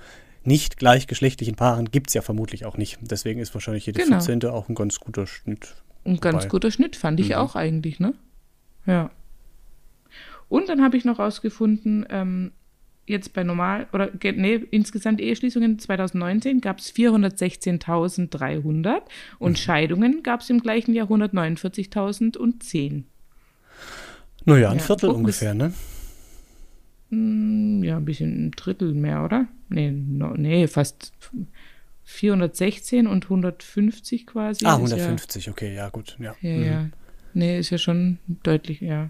[0.47, 2.97] nicht gleichgeschlechtlichen Paaren gibt es ja vermutlich auch nicht.
[3.01, 4.19] Deswegen ist wahrscheinlich jede Genau.
[4.21, 4.49] 14.
[4.49, 5.75] auch ein ganz guter Schnitt.
[6.05, 8.13] Ein ganz guter Schnitt, fand ich auch eigentlich, ne?
[8.85, 9.11] Ja.
[10.47, 12.51] Und dann habe ich noch rausgefunden, ähm,
[13.05, 19.01] jetzt bei normal, oder nee, insgesamt Eheschließungen 2019 gab es 416.300
[19.39, 23.03] und Scheidungen gab es im gleichen Jahr 149.010.
[24.45, 25.73] Naja, ein Ja, Viertel guck, ungefähr, ne?
[27.09, 29.47] Hm, Ja, ein bisschen ein Drittel mehr, oder?
[29.69, 31.13] Nee, no, nee, fast
[32.03, 34.65] 416 und 150 quasi.
[34.65, 36.17] Ah, 150, ja, okay, ja, gut.
[36.19, 36.57] Ja, ja.
[36.57, 36.63] Mhm.
[36.65, 36.89] ja.
[37.33, 39.09] Nee, ist ja schon deutlich, ja.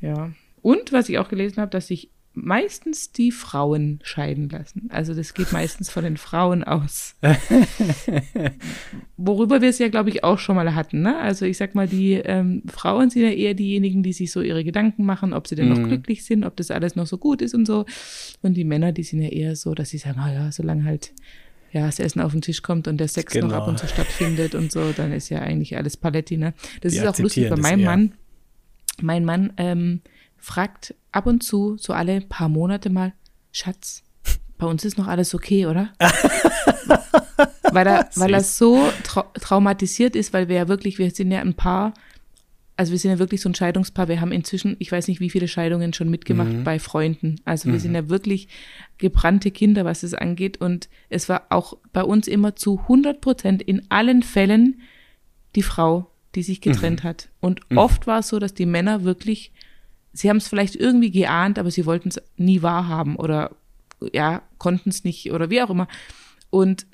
[0.00, 0.30] Ja.
[0.62, 4.88] Und was ich auch gelesen habe, dass sich meistens die Frauen scheiden lassen.
[4.90, 7.16] Also das geht meistens von den Frauen aus.
[9.16, 11.00] Worüber wir es ja, glaube ich, auch schon mal hatten.
[11.00, 11.18] Ne?
[11.18, 14.64] Also ich sag mal, die ähm, Frauen sind ja eher diejenigen, die sich so ihre
[14.64, 15.74] Gedanken machen, ob sie denn mhm.
[15.74, 17.86] noch glücklich sind, ob das alles noch so gut ist und so.
[18.42, 21.12] Und die Männer, die sind ja eher so, dass sie sagen, oh ja, solange halt
[21.72, 23.48] ja, das Essen auf den Tisch kommt und der Sex genau.
[23.48, 26.54] noch ab und zu stattfindet und so, dann ist ja eigentlich alles Paletti, ne?
[26.80, 28.12] Das die ist auch lustig bei meinem Mann.
[29.02, 30.00] Mein Mann ähm,
[30.46, 33.12] fragt ab und zu, so alle paar Monate mal,
[33.50, 34.04] Schatz,
[34.58, 35.92] bei uns ist noch alles okay, oder?
[37.72, 41.40] weil er, weil er so trau traumatisiert ist, weil wir ja wirklich, wir sind ja
[41.40, 41.94] ein Paar,
[42.76, 44.06] also wir sind ja wirklich so ein Scheidungspaar.
[44.06, 46.62] Wir haben inzwischen, ich weiß nicht, wie viele Scheidungen schon mitgemacht mhm.
[46.62, 47.40] bei Freunden.
[47.44, 47.80] Also wir mhm.
[47.80, 48.46] sind ja wirklich
[48.98, 50.60] gebrannte Kinder, was es angeht.
[50.60, 54.80] Und es war auch bei uns immer zu 100 Prozent in allen Fällen
[55.56, 57.08] die Frau, die sich getrennt mhm.
[57.08, 57.30] hat.
[57.40, 57.78] Und mhm.
[57.78, 59.50] oft war es so, dass die Männer wirklich,
[60.16, 63.54] sie haben es vielleicht irgendwie geahnt, aber sie wollten es nie wahrhaben oder
[64.12, 65.88] ja, konnten es nicht oder wie auch immer.
[66.50, 66.86] Und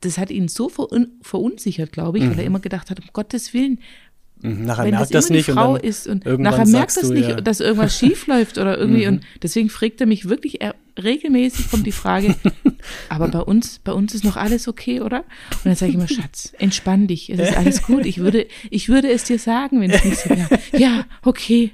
[0.00, 2.46] das hat ihn so verunsichert, glaube ich, weil er mhm.
[2.46, 3.84] immer gedacht hat, um Gottes Willen, Mhm,
[4.42, 7.40] nachher Wenn merkt das, das nicht Frau und ist und nachher merkt das nicht, ja.
[7.40, 9.14] dass irgendwas schief läuft oder irgendwie mhm.
[9.14, 12.34] und deswegen fragt er mich wirklich er, regelmäßig kommt die Frage,
[13.08, 15.20] aber bei uns bei uns ist noch alles okay, oder?
[15.50, 18.06] Und dann sage ich immer Schatz, entspann dich, es ist alles gut.
[18.06, 20.48] Ich würde ich würde es dir sagen, wenn es nicht so wäre.
[20.76, 21.72] Ja, okay.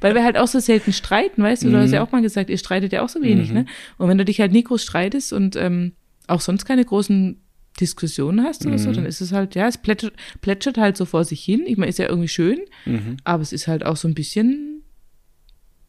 [0.00, 2.08] Weil wir halt auch so selten streiten, weißt du, du hast ja mhm.
[2.08, 3.54] auch mal gesagt, ihr streitet ja auch so wenig, mhm.
[3.54, 3.66] ne?
[3.98, 5.92] Und wenn du dich halt nie groß streitest und ähm,
[6.26, 7.41] auch sonst keine großen
[7.82, 8.78] Diskussion hast oder mhm.
[8.78, 11.64] so, dann ist es halt, ja, es plätschert, plätschert halt so vor sich hin.
[11.66, 13.16] Ich meine, ist ja irgendwie schön, mhm.
[13.24, 14.84] aber es ist halt auch so ein bisschen,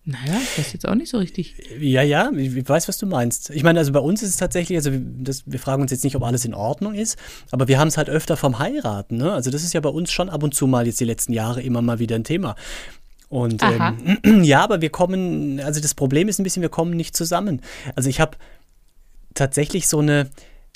[0.06, 1.56] naja, das ist jetzt auch nicht so richtig.
[1.80, 3.52] Ja, ja, ich weiß, was du meinst.
[3.52, 6.16] Ich meine, also bei uns ist es tatsächlich, also das, wir fragen uns jetzt nicht,
[6.16, 7.18] ob alles in Ordnung ist,
[7.52, 9.32] aber wir haben es halt öfter vom Heiraten, ne?
[9.32, 11.62] Also das ist ja bei uns schon ab und zu mal jetzt die letzten Jahre
[11.62, 12.56] immer mal wieder ein Thema.
[13.30, 17.16] Und ähm, ja, aber wir kommen, also das Problem ist ein bisschen, wir kommen nicht
[17.16, 17.62] zusammen.
[17.96, 18.38] Also ich habe
[19.36, 20.30] tatsächlich so eine,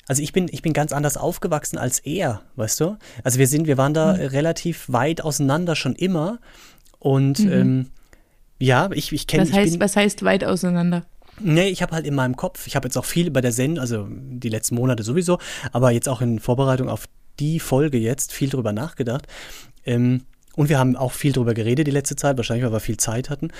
[0.08, 2.96] also ich bin, ich bin ganz anders aufgewachsen als er, weißt du?
[3.22, 4.20] Also wir sind, wir waren da mhm.
[4.20, 6.38] relativ weit auseinander schon immer.
[6.98, 7.52] Und mhm.
[7.52, 7.86] ähm,
[8.58, 9.44] ja, ich, ich kenne.
[9.44, 11.04] Was, heißt, was heißt weit auseinander?
[11.40, 13.80] Nee, ich habe halt in meinem Kopf, ich habe jetzt auch viel bei der Sendung,
[13.80, 15.38] also die letzten Monate sowieso,
[15.70, 17.04] aber jetzt auch in Vorbereitung auf
[17.38, 19.28] die Folge jetzt viel drüber nachgedacht.
[19.84, 20.22] Ähm,
[20.56, 23.30] und wir haben auch viel drüber geredet die letzte Zeit, wahrscheinlich, weil wir viel Zeit
[23.30, 23.50] hatten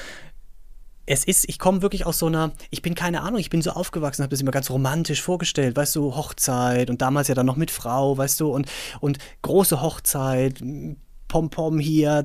[1.08, 3.70] es ist, ich komme wirklich aus so einer, ich bin keine Ahnung, ich bin so
[3.70, 7.56] aufgewachsen, habe das immer ganz romantisch vorgestellt, weißt du, Hochzeit und damals ja dann noch
[7.56, 8.66] mit Frau, weißt du, und,
[9.00, 10.62] und große Hochzeit,
[11.28, 12.24] Pom-Pom hier,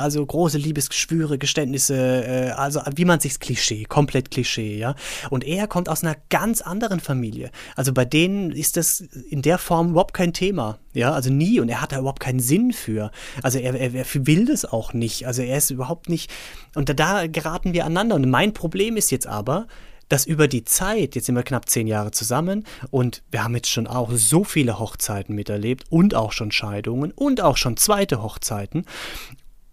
[0.00, 4.94] also große Liebesgeschwüre, Geständnisse, äh, also wie man sich's Klischee, komplett Klischee, ja.
[5.30, 7.50] Und er kommt aus einer ganz anderen Familie.
[7.76, 11.68] Also bei denen ist das in der Form überhaupt kein Thema, ja, also nie und
[11.68, 13.10] er hat da überhaupt keinen Sinn für.
[13.42, 15.26] Also er, er, er will das auch nicht.
[15.26, 16.30] Also er ist überhaupt nicht
[16.74, 18.16] und da, da geraten wir aneinander.
[18.16, 19.66] Und mein Problem ist jetzt aber,
[20.08, 23.70] dass über die Zeit, jetzt sind wir knapp zehn Jahre zusammen und wir haben jetzt
[23.70, 28.84] schon auch so viele Hochzeiten miterlebt und auch schon Scheidungen und auch schon zweite Hochzeiten.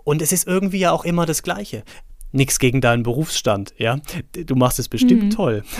[0.03, 1.83] Und es ist irgendwie ja auch immer das Gleiche.
[2.33, 3.99] Nichts gegen deinen Berufsstand, ja.
[4.31, 5.29] Du machst es bestimmt mhm.
[5.31, 5.63] toll.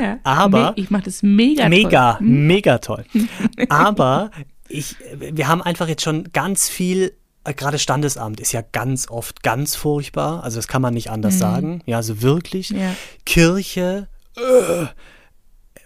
[0.00, 2.26] Ja, Aber ich mache das mega, mega, toll.
[2.26, 2.46] Mhm.
[2.46, 3.04] mega toll.
[3.68, 4.30] Aber
[4.68, 7.12] ich, wir haben einfach jetzt schon ganz viel
[7.44, 10.44] gerade Standesamt ist ja ganz oft ganz furchtbar.
[10.44, 11.38] Also das kann man nicht anders mhm.
[11.38, 11.82] sagen.
[11.86, 12.70] Ja, also wirklich.
[12.70, 12.94] Ja.
[13.26, 14.86] Kirche, äh,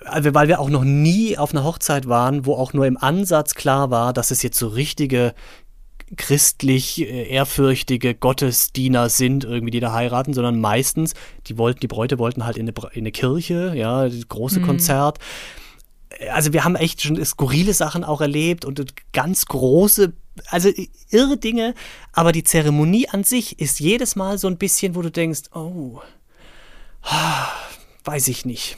[0.04, 3.54] also weil wir auch noch nie auf einer Hochzeit waren, wo auch nur im Ansatz
[3.54, 5.34] klar war, dass es jetzt so richtige
[6.16, 11.14] christlich äh, ehrfürchtige Gottesdiener sind, irgendwie, die da heiraten, sondern meistens,
[11.46, 14.66] die wollten, die Bräute wollten halt in eine, in eine Kirche, ja, große mhm.
[14.66, 15.18] Konzert.
[16.30, 20.12] Also wir haben echt schon skurrile Sachen auch erlebt und ganz große
[20.48, 20.70] also
[21.08, 21.74] irre Dinge,
[22.12, 26.02] aber die Zeremonie an sich ist jedes Mal so ein bisschen, wo du denkst, oh,
[28.04, 28.76] weiß ich nicht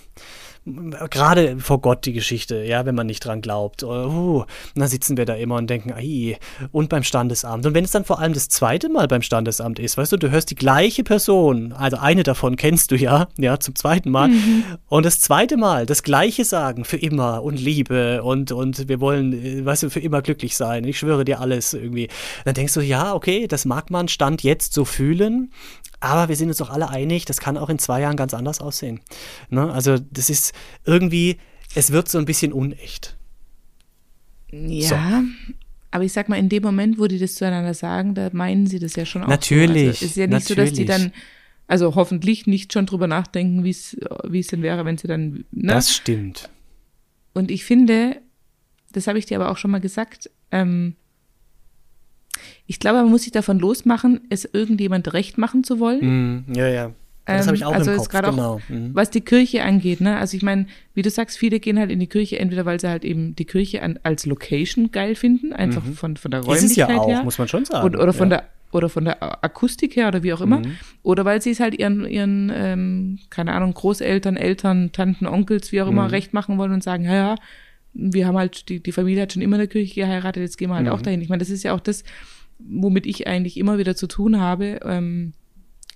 [1.11, 3.83] gerade vor Gott die Geschichte, ja, wenn man nicht dran glaubt.
[3.83, 6.39] Oh, dann sitzen wir da immer und denken, ai,
[6.73, 7.67] und beim Standesamt.
[7.67, 10.31] Und wenn es dann vor allem das zweite Mal beim Standesamt ist, weißt du, du
[10.31, 14.65] hörst die gleiche Person, also eine davon kennst du ja, ja, zum zweiten Mal, mhm.
[14.89, 19.65] und das zweite Mal das gleiche sagen, für immer und Liebe und, und wir wollen,
[19.65, 22.09] weißt du, für immer glücklich sein, ich schwöre dir alles irgendwie.
[22.45, 25.51] Dann denkst du, ja, okay, das mag man Stand jetzt so fühlen,
[26.01, 28.61] aber wir sind uns doch alle einig, das kann auch in zwei Jahren ganz anders
[28.61, 29.01] aussehen.
[29.51, 29.73] Ne?
[29.73, 30.53] Also das ist
[30.85, 31.39] irgendwie,
[31.75, 33.17] es wird so ein bisschen unecht.
[34.51, 34.97] Ja, so.
[35.91, 38.79] aber ich sag mal, in dem Moment, wo die das zueinander sagen, da meinen sie
[38.79, 39.29] das ja schon auch.
[39.29, 39.83] Natürlich.
[39.83, 39.89] So.
[39.89, 40.49] Also, ist ja nicht natürlich.
[40.49, 41.13] so, dass die dann,
[41.67, 45.45] also hoffentlich nicht schon drüber nachdenken, wie es denn wäre, wenn sie dann.
[45.51, 45.73] Ne?
[45.73, 46.49] Das stimmt.
[47.35, 48.23] und ich finde,
[48.93, 50.97] das habe ich dir aber auch schon mal gesagt, ähm,
[52.67, 56.45] ich glaube, man muss sich davon losmachen, es irgendjemand recht machen zu wollen.
[56.47, 56.93] Mm, ja, ja.
[57.37, 58.55] Das habe ich auch also im Kopf, genau.
[58.55, 58.91] Auch, mhm.
[58.95, 60.17] Was die Kirche angeht, ne?
[60.17, 62.89] Also ich meine, wie du sagst, viele gehen halt in die Kirche, entweder weil sie
[62.89, 65.93] halt eben die Kirche an, als Location geil finden, einfach mhm.
[65.93, 67.23] von, von der Räumlichkeit Ist es ja auch, her.
[67.25, 67.85] muss man schon sagen.
[67.85, 68.39] Oder, oder von ja.
[68.39, 70.59] der oder von der Akustik her oder wie auch immer.
[70.59, 70.77] Mhm.
[71.03, 75.81] Oder weil sie es halt ihren, ihren ähm, keine Ahnung, Großeltern, Eltern, Tanten, Onkels, wie
[75.81, 76.11] auch immer, mhm.
[76.11, 77.35] recht machen wollen und sagen, ja, ja,
[77.95, 80.71] wir haben halt, die, die Familie hat schon immer in der Kirche geheiratet, jetzt gehen
[80.71, 80.93] wir halt mhm.
[80.93, 81.21] auch dahin.
[81.21, 82.05] Ich meine, das ist ja auch das,
[82.59, 85.33] womit ich eigentlich immer wieder zu tun habe, ähm,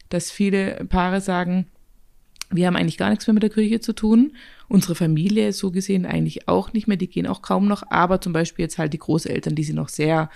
[0.08, 1.66] dass viele Paare sagen,
[2.50, 4.36] wir haben eigentlich gar nichts mehr mit der Kirche zu tun.
[4.68, 8.32] Unsere Familie so gesehen eigentlich auch nicht mehr, die gehen auch kaum noch, aber zum
[8.32, 10.30] Beispiel jetzt halt die Großeltern, die sind noch sehr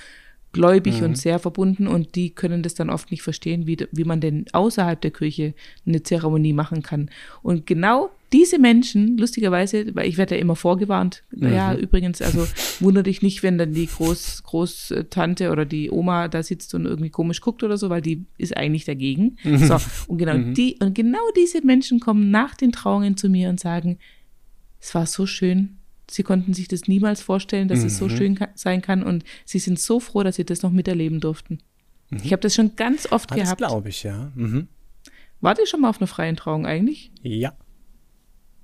[0.57, 1.07] gläubig mhm.
[1.07, 4.47] und sehr verbunden und die können das dann oft nicht verstehen, wie, wie man denn
[4.53, 5.55] außerhalb der Kirche
[5.87, 7.11] eine Zeremonie machen kann.
[7.43, 11.53] Und genau diese Menschen, lustigerweise, weil ich werde ja immer vorgewarnt, mhm.
[11.53, 12.47] ja, übrigens, also
[12.81, 17.11] wundere dich nicht, wenn dann die Groß, Großtante oder die Oma da sitzt und irgendwie
[17.11, 19.37] komisch guckt oder so, weil die ist eigentlich dagegen.
[19.45, 19.59] Mhm.
[19.59, 19.77] So,
[20.09, 20.55] und genau mhm.
[20.55, 23.99] die, und genau diese Menschen kommen nach den Trauungen zu mir und sagen,
[24.81, 25.77] es war so schön,
[26.11, 27.87] Sie konnten sich das niemals vorstellen, dass mhm.
[27.87, 28.17] es so mhm.
[28.17, 31.59] schön ka sein kann und sie sind so froh, dass sie das noch miterleben durften.
[32.11, 32.21] Mhm.
[32.23, 33.61] Ich habe das schon ganz oft ah, gehabt.
[33.61, 34.31] Das glaube ich, ja.
[34.35, 34.69] Mhm.
[35.41, 37.11] Wart ihr schon mal auf einer freien Trauung eigentlich?
[37.23, 37.53] Ja.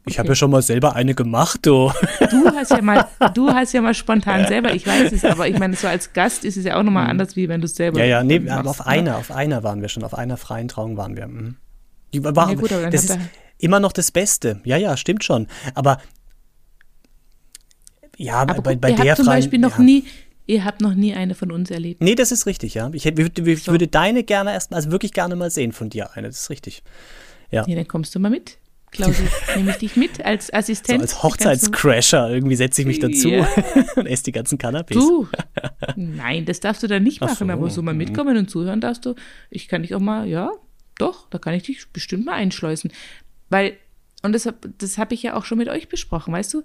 [0.05, 1.92] Ich habe ja schon mal selber eine gemacht, du.
[2.31, 5.59] Du hast ja mal, du hast ja mal spontan selber, ich weiß es, aber ich
[5.59, 7.11] meine, so als Gast ist es ja auch nochmal mhm.
[7.11, 8.87] anders, wie wenn du es selber Ja, ja, nee, machst, aber auf ne?
[8.87, 11.28] einer, auf einer waren wir schon, auf einer freien Trauung waren wir.
[11.28, 11.57] Mhm.
[12.12, 13.18] Die war, ja, gut, das ist
[13.59, 14.61] immer noch das Beste.
[14.64, 15.46] Ja, ja, stimmt schon.
[15.74, 15.98] Aber
[18.16, 19.85] ja, aber bei, bei ihr der habt zum Beispiel noch ja.
[19.85, 20.05] nie,
[20.46, 22.03] ihr habt noch nie eine von uns erlebt.
[22.03, 22.90] Nee, das ist richtig, ja.
[22.92, 23.72] Ich, hätte, ich so.
[23.72, 26.83] würde deine gerne erstmal, also wirklich gerne mal sehen von dir eine, das ist richtig.
[27.51, 27.64] Ja.
[27.66, 28.59] Nee, dann kommst du mal mit.
[28.92, 30.98] Claudia, nehme ich dich mit als Assistent.
[30.98, 33.48] So als Hochzeitscrasher, irgendwie setze ich mich dazu ja.
[33.96, 34.92] und esse die ganzen Canapés.
[34.92, 35.27] Du,
[35.96, 37.53] nein, das darfst du dann nicht machen, so.
[37.53, 37.98] aber so mal mhm.
[37.98, 39.14] mitkommen und zuhören darfst du.
[39.51, 40.53] Ich kann dich auch mal, ja,
[40.98, 42.92] doch, da kann ich dich bestimmt mal einschleusen.
[43.48, 43.77] Weil,
[44.22, 44.48] und das,
[44.79, 46.62] das habe ich ja auch schon mit euch besprochen, weißt du,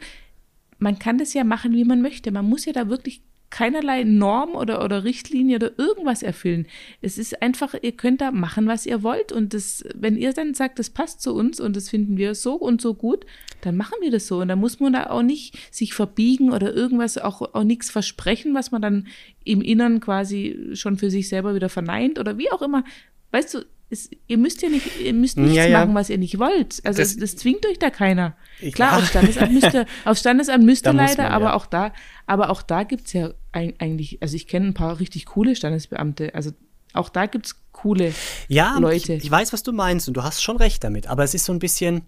[0.79, 2.31] man kann das ja machen, wie man möchte.
[2.31, 6.67] Man muss ja da wirklich keinerlei Norm oder, oder Richtlinie oder irgendwas erfüllen.
[7.01, 9.31] Es ist einfach, ihr könnt da machen, was ihr wollt.
[9.31, 12.55] Und das, wenn ihr dann sagt, das passt zu uns und das finden wir so
[12.55, 13.25] und so gut,
[13.61, 14.41] dann machen wir das so.
[14.41, 18.53] Und da muss man da auch nicht sich verbiegen oder irgendwas, auch, auch nichts versprechen,
[18.53, 19.07] was man dann
[19.43, 22.83] im Innern quasi schon für sich selber wieder verneint oder wie auch immer.
[23.31, 25.79] Weißt du, es, ihr müsst ja nicht, ihr müsst nichts ja, ja.
[25.79, 26.81] machen, was ihr nicht wollt.
[26.83, 28.35] Also das, das zwingt euch da keiner.
[28.73, 31.53] Klar, auf Standesamt müsste, auf Standesamt müsste leider, man, aber ja.
[31.53, 31.93] auch da,
[32.25, 36.35] aber auch da gibt's ja eigentlich, also ich kenne ein paar richtig coole Standesbeamte.
[36.35, 36.51] Also
[36.93, 38.13] auch da gibt's coole
[38.47, 39.13] ja, Leute.
[39.13, 41.45] Ich, ich weiß, was du meinst und du hast schon recht damit, aber es ist
[41.45, 42.01] so ein bisschen,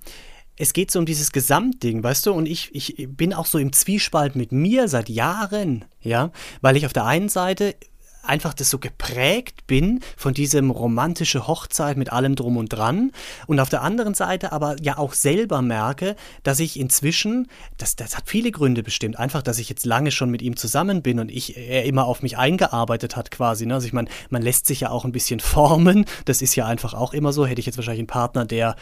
[0.58, 2.34] es geht so um dieses Gesamtding, weißt du?
[2.34, 6.86] Und ich, ich bin auch so im Zwiespalt mit mir seit Jahren, ja, weil ich
[6.86, 7.76] auf der einen Seite
[8.24, 13.12] einfach das so geprägt bin von diesem romantische Hochzeit mit allem drum und dran
[13.48, 18.18] und auf der anderen Seite aber ja auch selber merke, dass ich inzwischen, das, das
[18.18, 21.32] hat viele Gründe bestimmt, einfach, dass ich jetzt lange schon mit ihm zusammen bin und
[21.32, 23.66] ich, er immer auf mich eingearbeitet hat quasi.
[23.66, 23.76] Ne?
[23.76, 26.94] Also ich meine, man lässt sich ja auch ein bisschen formen, das ist ja einfach
[26.94, 28.76] auch immer so, hätte ich jetzt wahrscheinlich einen Partner, der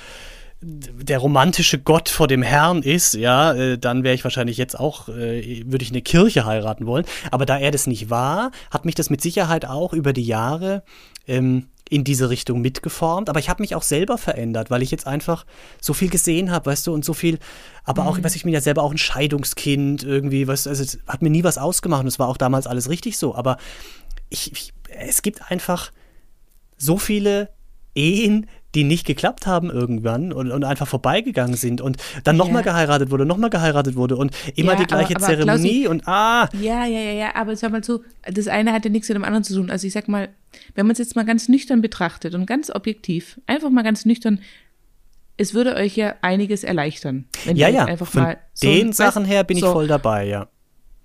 [0.62, 5.08] der romantische Gott vor dem Herrn ist, ja, äh, dann wäre ich wahrscheinlich jetzt auch,
[5.10, 7.06] äh, würde ich eine Kirche heiraten wollen.
[7.32, 10.84] Aber da er das nicht war, hat mich das mit Sicherheit auch über die Jahre
[11.28, 13.30] ähm, in diese Richtung mitgeformt.
[13.30, 15.46] Aber ich habe mich auch selber verändert, weil ich jetzt einfach
[15.80, 17.38] so viel gesehen habe, weißt du, und so viel,
[17.84, 18.08] aber mhm.
[18.10, 21.22] auch, weiß ich bin ja selber auch ein Scheidungskind irgendwie, weißt du, also es hat
[21.22, 23.36] mir nie was ausgemacht und es war auch damals alles richtig so.
[23.36, 23.58] Aber
[24.30, 25.92] ich, ich es gibt einfach
[26.78, 27.50] so viele
[27.94, 32.72] Ehen, die nicht geklappt haben irgendwann und, und einfach vorbeigegangen sind und dann nochmal ja.
[32.72, 36.08] geheiratet wurde, nochmal geheiratet wurde und immer ja, die gleiche aber, aber Zeremonie Klausi, und
[36.08, 36.50] ah.
[36.60, 39.24] Ja, ja, ja, ja, aber sag mal so, das eine hat ja nichts mit dem
[39.24, 39.70] anderen zu tun.
[39.70, 40.30] Also ich sag mal,
[40.76, 44.42] wenn man es jetzt mal ganz nüchtern betrachtet und ganz objektiv, einfach mal ganz nüchtern,
[45.38, 47.26] es würde euch ja einiges erleichtern.
[47.46, 50.50] ja, ja, einfach von mal so, den Sachen her bin so, ich voll dabei, ja.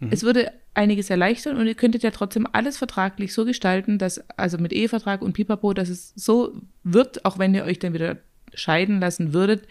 [0.01, 0.09] Mhm.
[0.11, 4.59] Es würde einiges erleichtern und ihr könntet ja trotzdem alles vertraglich so gestalten, dass, also
[4.59, 8.19] mit Ehevertrag und Pipapo, dass es so wird, auch wenn ihr euch dann wieder
[8.55, 9.67] scheiden lassen würdet,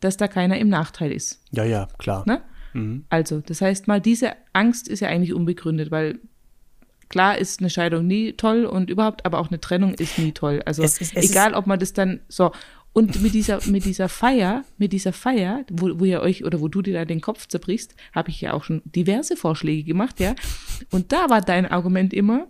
[0.00, 1.42] dass da keiner im Nachteil ist.
[1.50, 2.24] Ja, ja, klar.
[2.26, 2.40] Ne?
[2.72, 3.04] Mhm.
[3.08, 6.18] Also, das heißt mal, diese Angst ist ja eigentlich unbegründet, weil
[7.08, 10.62] klar ist eine Scheidung nie toll und überhaupt, aber auch eine Trennung ist nie toll.
[10.64, 12.52] Also es, es, es egal, ob man das dann so
[12.96, 16.68] und mit dieser, mit dieser Feier, mit dieser Feier, wo, wo ihr euch oder wo
[16.68, 20.34] du dir da den Kopf zerbrichst, habe ich ja auch schon diverse Vorschläge gemacht, ja.
[20.90, 22.46] Und da war dein Argument immer,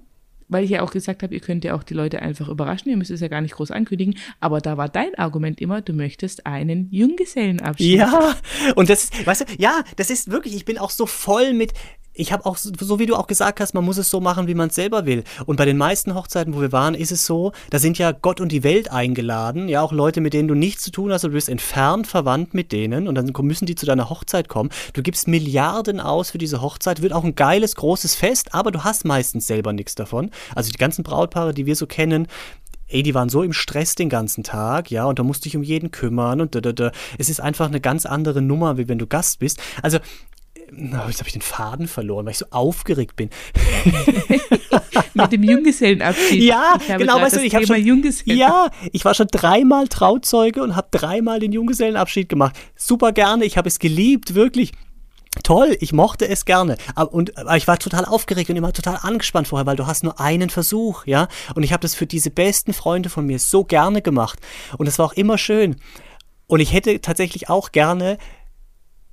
[0.46, 2.96] weil ich ja auch gesagt habe, ihr könnt ja auch die Leute einfach überraschen, ihr
[2.96, 6.46] müsst es ja gar nicht groß ankündigen, aber da war dein Argument immer, du möchtest
[6.46, 7.98] einen Junggesellenabschied.
[7.98, 8.36] Ja,
[8.76, 11.72] und das, weißt du, ja, das ist wirklich, ich bin auch so voll mit,
[12.16, 14.54] ich habe auch, so wie du auch gesagt hast, man muss es so machen, wie
[14.54, 15.24] man es selber will.
[15.44, 18.40] Und bei den meisten Hochzeiten, wo wir waren, ist es so, da sind ja Gott
[18.40, 21.30] und die Welt eingeladen, ja, auch Leute, mit denen du nichts zu tun hast, und
[21.30, 24.70] du bist entfernt verwandt mit denen und dann müssen die zu deiner Hochzeit kommen.
[24.94, 28.84] Du gibst Milliarden aus für diese Hochzeit, wird auch ein geiles, großes Fest, aber du
[28.84, 30.30] hast meistens selber nichts davon.
[30.54, 32.26] Also die ganzen Brautpaare, die wir so kennen,
[32.88, 35.62] ey, die waren so im Stress den ganzen Tag, ja, und da musste ich um
[35.62, 36.92] jeden kümmern und da, da, da.
[37.18, 39.60] Es ist einfach eine ganz andere Nummer, wie wenn du Gast bist.
[39.82, 39.98] Also
[40.72, 43.30] jetzt habe ich den Faden verloren, weil ich so aufgeregt bin.
[45.14, 46.42] Mit dem Junggesellenabschied.
[46.42, 48.38] Ja, genau, weißt du, ich habe schon Junggesellen.
[48.38, 52.56] Ja, ich war schon dreimal Trauzeuge und habe dreimal den Junggesellenabschied gemacht.
[52.76, 54.72] Super gerne, ich habe es geliebt, wirklich.
[55.42, 56.76] Toll, ich mochte es gerne.
[56.94, 60.02] Aber, und, aber ich war total aufgeregt und immer total angespannt vorher, weil du hast
[60.02, 61.28] nur einen Versuch, ja.
[61.54, 64.38] Und ich habe das für diese besten Freunde von mir so gerne gemacht.
[64.78, 65.76] Und es war auch immer schön.
[66.46, 68.18] Und ich hätte tatsächlich auch gerne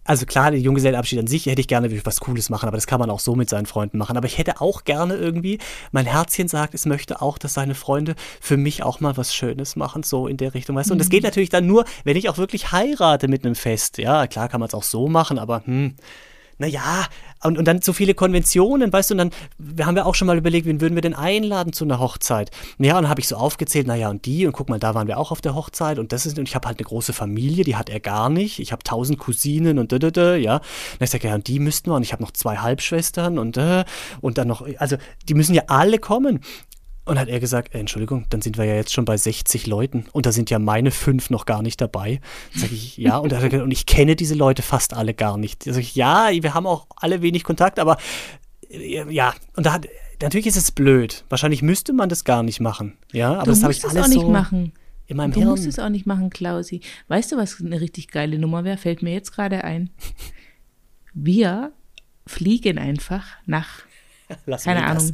[0.06, 3.00] also klar, den Junggesellenabschied an sich hätte ich gerne was Cooles machen, aber das kann
[3.00, 4.18] man auch so mit seinen Freunden machen.
[4.18, 5.60] Aber ich hätte auch gerne irgendwie,
[5.92, 9.76] mein Herzchen sagt, es möchte auch, dass seine Freunde für mich auch mal was Schönes
[9.76, 10.94] machen, so in der Richtung, weißt du.
[10.94, 11.28] Und das geht mhm.
[11.28, 13.98] natürlich dann nur, wenn ich auch wirklich heirate mit einem Fest.
[13.98, 15.96] Ja, klar kann man es auch so machen, aber hm,
[16.58, 17.08] naja,
[17.44, 20.28] und, und dann so viele Konventionen, weißt du, und dann wir haben wir auch schon
[20.28, 22.52] mal überlegt, wen würden wir denn einladen zu einer Hochzeit?
[22.80, 25.08] Ja, und dann habe ich so aufgezählt, naja, und die, und guck mal, da waren
[25.08, 27.64] wir auch auf der Hochzeit und das ist, und ich habe halt eine große Familie,
[27.64, 28.60] die hat er gar nicht.
[28.60, 30.58] Ich habe tausend Cousinen und da, da, da, ja.
[30.58, 30.64] Und
[31.02, 33.84] ich sage, ja, und die müssten wir, und ich habe noch zwei Halbschwestern und, äh,
[34.22, 36.40] und dann noch, also die müssen ja alle kommen.
[37.06, 40.06] Und hat er gesagt, äh, Entschuldigung, dann sind wir ja jetzt schon bei 60 Leuten
[40.14, 42.22] und da sind ja meine fünf noch gar nicht dabei.
[42.56, 45.64] Sag ich, ja, und, gesagt, und ich kenne diese Leute fast alle gar nicht.
[45.64, 47.98] Sag ich, ja, wir haben auch alle wenig Kontakt, aber
[48.70, 49.88] äh, ja, und da hat,
[50.22, 51.26] natürlich ist es blöd.
[51.30, 52.98] Wahrscheinlich müsste man das gar nicht machen.
[53.12, 54.72] Ja, aber du das habe ich alles auch nicht so machen.
[55.08, 55.50] in meinem du Hirn.
[55.50, 56.80] Du musst es auch nicht machen, Klausi.
[57.10, 58.78] Weißt du, was eine richtig geile Nummer wäre?
[58.78, 59.90] Fällt mir jetzt gerade ein.
[61.14, 61.74] Wir
[62.26, 63.84] fliegen einfach nach,
[64.46, 64.86] Las keine.
[64.86, 65.14] Ahnung,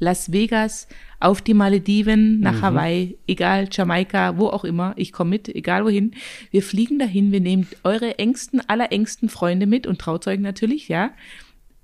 [0.00, 0.88] Las Vegas,
[1.20, 2.62] auf die Malediven, nach mhm.
[2.62, 4.94] Hawaii, egal, Jamaika, wo auch immer.
[4.96, 6.14] Ich komme mit, egal wohin.
[6.50, 11.12] Wir fliegen dahin, wir nehmen eure engsten, allerengsten Freunde mit und Trauzeugen natürlich, ja.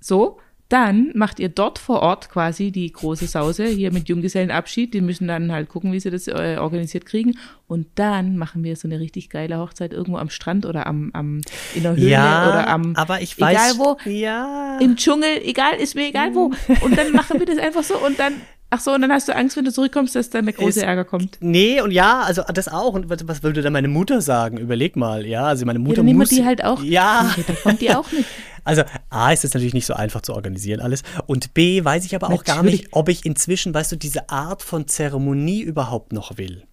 [0.00, 0.38] So.
[0.68, 4.94] Dann macht ihr dort vor Ort quasi die große Sause hier mit Junggesellenabschied.
[4.94, 7.38] Die müssen dann halt gucken, wie sie das äh, organisiert kriegen.
[7.68, 11.40] Und dann machen wir so eine richtig geile Hochzeit irgendwo am Strand oder am, am
[11.74, 14.78] in der Höhle ja, oder am aber ich weiß, egal wo, ja.
[14.80, 16.52] im Dschungel, egal, ist mir egal wo.
[16.80, 18.34] Und dann machen wir das einfach so und dann
[18.68, 21.04] Ach so, und dann hast du Angst, wenn du zurückkommst, dass dann der große Ärger
[21.04, 21.38] kommt.
[21.40, 22.94] Nee, und ja, also das auch.
[22.94, 24.58] Und was, was würde dann meine Mutter sagen?
[24.58, 25.44] Überleg mal, ja.
[25.44, 26.30] Also meine Mutter ja, dann muss.
[26.30, 26.82] die halt auch.
[26.82, 27.30] Ja.
[27.36, 28.28] Okay, da kommt die auch nicht.
[28.64, 31.04] Also A ist es natürlich nicht so einfach zu organisieren alles.
[31.26, 32.56] Und B weiß ich aber auch natürlich.
[32.56, 36.64] gar nicht, ob ich inzwischen, weißt du, diese Art von Zeremonie überhaupt noch will.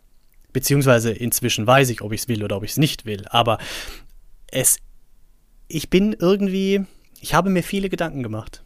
[0.53, 3.25] Beziehungsweise inzwischen weiß ich, ob ich es will oder ob ich es nicht will.
[3.29, 3.59] Aber
[4.49, 4.79] es,
[5.67, 6.83] ich bin irgendwie,
[7.21, 8.63] ich habe mir viele Gedanken gemacht.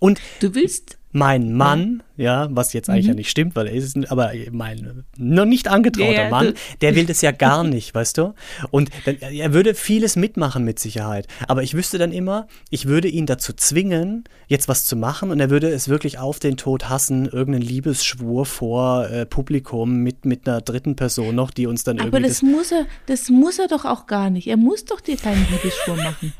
[0.00, 3.10] Und du willst mein Mann, ja, was jetzt eigentlich mhm.
[3.10, 7.06] ja nicht stimmt, weil er ist, aber mein noch nicht angetrauter ja, Mann, der will
[7.06, 8.34] das ja gar nicht, weißt du?
[8.72, 11.28] Und dann, er würde vieles mitmachen mit Sicherheit.
[11.46, 15.38] Aber ich wüsste dann immer, ich würde ihn dazu zwingen, jetzt was zu machen und
[15.38, 20.48] er würde es wirklich auf den Tod hassen, irgendeinen Liebesschwur vor äh, Publikum mit, mit
[20.48, 22.24] einer dritten Person noch, die uns dann aber irgendwie.
[22.24, 24.48] Aber das, das muss er, das muss er doch auch gar nicht.
[24.48, 26.32] Er muss doch dir keinen Liebesschwur machen.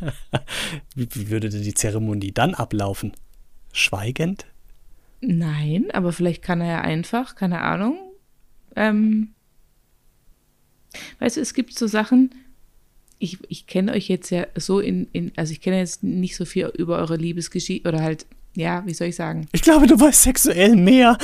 [0.97, 3.13] wie, wie würde denn die Zeremonie dann ablaufen?
[3.73, 4.47] Schweigend?
[5.21, 7.99] Nein, aber vielleicht kann er ja einfach, keine Ahnung.
[8.77, 9.35] Ähm,
[11.19, 12.31] weißt du, es gibt so Sachen,
[13.19, 16.45] ich, ich kenne euch jetzt ja so in, in, also ich kenne jetzt nicht so
[16.45, 19.49] viel über eure Liebesgeschichte oder halt, ja, wie soll ich sagen?
[19.53, 21.19] Ich glaube, du weißt sexuell mehr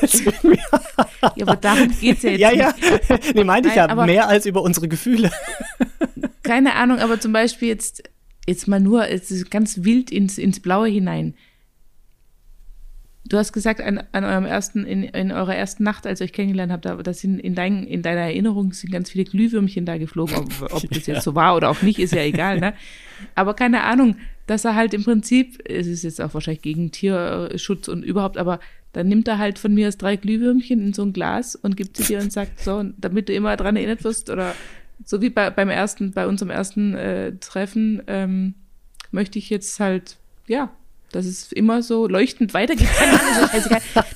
[0.00, 0.56] als mir.
[1.36, 2.40] ja, aber darum geht es ja jetzt.
[2.40, 2.74] Ja, ja.
[3.34, 5.30] Nee, meinte ich ja, mehr als über unsere Gefühle.
[6.42, 8.02] keine Ahnung, aber zum Beispiel jetzt,
[8.46, 11.34] jetzt mal nur, es ist ganz wild ins, ins Blaue hinein.
[13.24, 16.32] Du hast gesagt, an, an eurem ersten, in, in eurer ersten Nacht, als ihr euch
[16.32, 19.96] kennengelernt habt, da, das sind in, dein, in deiner Erinnerung sind ganz viele Glühwürmchen da
[19.96, 20.36] geflogen.
[20.36, 22.74] Ob, ob das jetzt so war oder auch nicht, ist ja egal, ne?
[23.36, 27.86] Aber keine Ahnung, dass er halt im Prinzip, es ist jetzt auch wahrscheinlich gegen Tierschutz
[27.88, 28.58] und überhaupt, aber
[28.92, 31.96] dann nimmt er halt von mir aus drei Glühwürmchen in so ein Glas und gibt
[31.96, 34.54] sie dir und sagt, so, damit du immer dran erinnert wirst oder
[35.04, 38.54] so wie bei, beim ersten, bei unserem ersten äh, Treffen, ähm,
[39.10, 40.70] möchte ich jetzt halt, ja,
[41.12, 42.88] dass es immer so leuchtend weitergeht.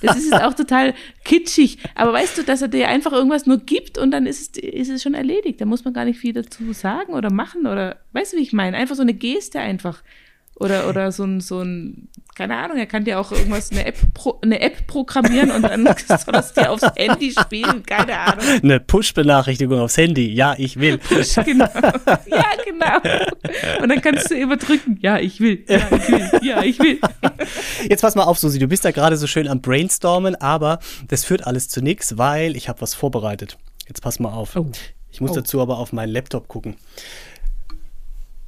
[0.03, 0.95] Das ist auch total
[1.25, 1.79] kitschig.
[1.95, 4.91] Aber weißt du, dass er dir einfach irgendwas nur gibt und dann ist es, ist
[4.91, 5.61] es schon erledigt.
[5.61, 8.53] Da muss man gar nicht viel dazu sagen oder machen oder, weißt du, wie ich
[8.53, 8.77] meine?
[8.77, 10.03] Einfach so eine Geste einfach.
[10.59, 13.99] Oder, oder so ein, so ein, keine Ahnung, er kann dir auch irgendwas, eine App,
[14.15, 18.63] pro, eine App programmieren und dann soll das dir aufs Handy spielen, keine Ahnung.
[18.63, 20.97] Eine Push-Benachrichtigung aufs Handy, ja, ich will.
[20.97, 21.69] Push, genau.
[22.27, 23.83] Ja, genau.
[23.83, 27.01] Und dann kannst du überdrücken, ja, ich will, ja, ich will, ja, ich will.
[27.89, 30.79] Jetzt pass mal auf, Susi, du bist da gerade so schön am Brainstormen, aber
[31.09, 33.59] das führt alles zu nichts, weil ich habe was vorbereitet.
[33.89, 34.57] Jetzt pass mal auf.
[34.57, 34.71] Oh.
[35.11, 35.35] Ich muss oh.
[35.35, 36.77] dazu aber auf meinen Laptop gucken.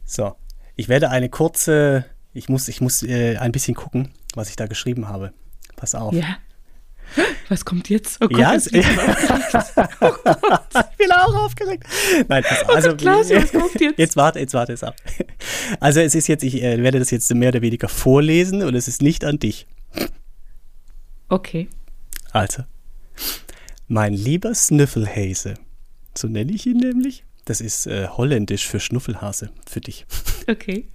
[0.04, 0.34] So,
[0.79, 4.66] ich werde eine kurze, ich muss, ich muss äh, ein bisschen gucken, was ich da
[4.66, 5.33] geschrieben habe.
[5.74, 6.14] Pass auf.
[6.14, 6.39] Ja.
[7.49, 8.18] Was kommt jetzt?
[8.20, 8.68] Oh Gott, ja, es,
[10.01, 10.61] oh Gott.
[10.91, 11.85] ich bin auch aufgeregt.
[12.29, 12.76] Nein, pass auf.
[12.76, 13.99] Also, oh Klaus, was kommt jetzt?
[13.99, 14.95] Jetzt warte, jetzt warte es ab.
[15.81, 18.87] Also es ist jetzt, ich äh, werde das jetzt mehr oder weniger vorlesen und es
[18.87, 19.66] ist nicht an dich.
[21.29, 21.68] Okay.
[22.31, 22.62] Also,
[23.89, 25.55] mein lieber Sniffelhase,
[26.16, 30.07] so nenne ich ihn nämlich, das ist äh, holländisch für Schnuffelhase, für dich.
[30.49, 30.88] Okay.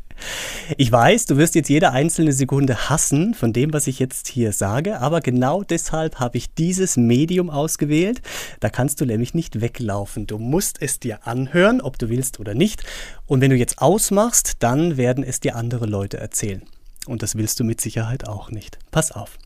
[0.78, 4.52] Ich weiß, du wirst jetzt jede einzelne Sekunde hassen von dem, was ich jetzt hier
[4.52, 8.22] sage, aber genau deshalb habe ich dieses Medium ausgewählt.
[8.60, 10.28] Da kannst du nämlich nicht weglaufen.
[10.28, 12.84] Du musst es dir anhören, ob du willst oder nicht.
[13.26, 16.64] Und wenn du jetzt ausmachst, dann werden es dir andere Leute erzählen.
[17.06, 18.80] Und das willst du mit Sicherheit auch nicht.
[18.92, 19.38] Pass auf.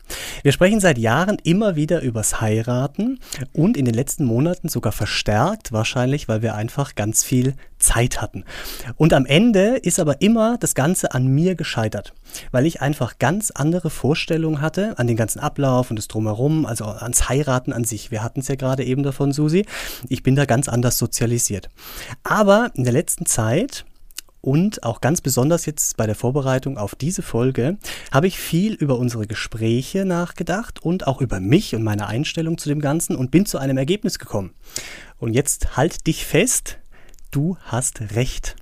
[0.42, 3.18] Wir sprechen seit Jahren immer wieder übers Heiraten
[3.52, 8.44] und in den letzten Monaten sogar verstärkt, wahrscheinlich, weil wir einfach ganz viel Zeit hatten.
[8.96, 12.14] Und am Ende ist aber immer das Ganze an mir gescheitert,
[12.52, 16.84] weil ich einfach ganz andere Vorstellungen hatte an den ganzen Ablauf und das Drumherum, also
[16.84, 18.10] ans Heiraten an sich.
[18.10, 19.66] Wir hatten es ja gerade eben davon, Susi.
[20.08, 21.68] Ich bin da ganz anders sozialisiert.
[22.22, 23.84] Aber in der letzten Zeit
[24.40, 27.78] und auch ganz besonders jetzt bei der Vorbereitung auf diese Folge
[28.12, 32.68] habe ich viel über unsere Gespräche nachgedacht und auch über mich und meine Einstellung zu
[32.68, 34.54] dem Ganzen und bin zu einem Ergebnis gekommen.
[35.18, 36.78] Und jetzt halt dich fest,
[37.30, 38.56] du hast recht.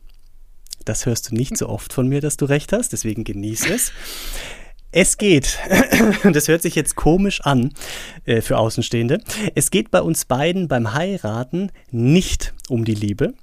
[0.85, 3.93] Das hörst du nicht so oft von mir, dass du recht hast, deswegen genieße es.
[4.93, 5.59] Es geht,
[6.33, 7.75] das hört sich jetzt komisch an
[8.25, 9.21] äh, für Außenstehende,
[9.55, 13.35] es geht bei uns beiden beim Heiraten nicht um die Liebe.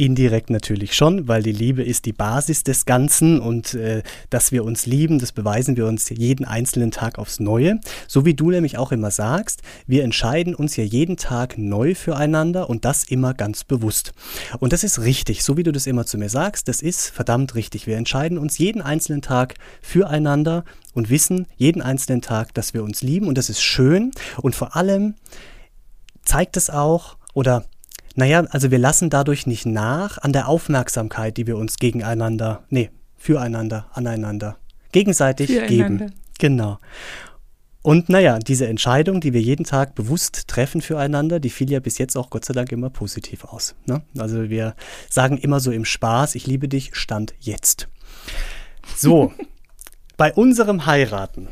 [0.00, 4.64] Indirekt natürlich schon, weil die Liebe ist die Basis des Ganzen und äh, dass wir
[4.64, 7.80] uns lieben, das beweisen wir uns jeden einzelnen Tag aufs Neue.
[8.08, 12.70] So wie du nämlich auch immer sagst, wir entscheiden uns ja jeden Tag neu füreinander
[12.70, 14.12] und das immer ganz bewusst.
[14.58, 17.54] Und das ist richtig, so wie du das immer zu mir sagst, das ist verdammt
[17.54, 17.86] richtig.
[17.86, 23.02] Wir entscheiden uns jeden einzelnen Tag füreinander und wissen jeden einzelnen Tag, dass wir uns
[23.02, 25.14] lieben und das ist schön und vor allem
[26.24, 27.66] zeigt es auch oder
[28.16, 32.90] naja, also wir lassen dadurch nicht nach an der Aufmerksamkeit, die wir uns gegeneinander, nee,
[33.16, 34.56] füreinander, aneinander,
[34.92, 36.06] gegenseitig füreinander.
[36.06, 36.14] geben.
[36.38, 36.78] Genau.
[37.82, 41.96] Und naja, diese Entscheidung, die wir jeden Tag bewusst treffen füreinander, die fiel ja bis
[41.96, 43.74] jetzt auch Gott sei Dank immer positiv aus.
[43.86, 44.02] Ne?
[44.18, 44.74] Also wir
[45.08, 47.88] sagen immer so im Spaß, ich liebe dich, stand jetzt.
[48.96, 49.32] So,
[50.18, 51.48] bei unserem Heiraten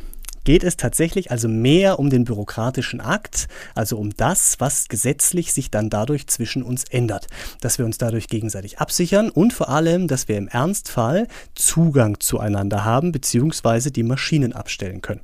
[0.48, 5.70] geht es tatsächlich also mehr um den bürokratischen Akt, also um das, was gesetzlich sich
[5.70, 7.26] dann dadurch zwischen uns ändert.
[7.60, 12.86] Dass wir uns dadurch gegenseitig absichern und vor allem, dass wir im Ernstfall Zugang zueinander
[12.86, 13.90] haben bzw.
[13.90, 15.20] die Maschinen abstellen können.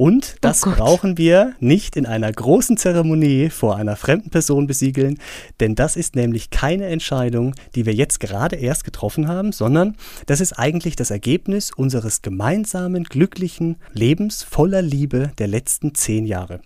[0.00, 5.18] Und das oh brauchen wir nicht in einer großen Zeremonie vor einer fremden Person besiegeln,
[5.60, 10.40] denn das ist nämlich keine Entscheidung, die wir jetzt gerade erst getroffen haben, sondern das
[10.40, 16.62] ist eigentlich das Ergebnis unseres gemeinsamen, glücklichen Lebens voller Liebe der letzten zehn Jahre.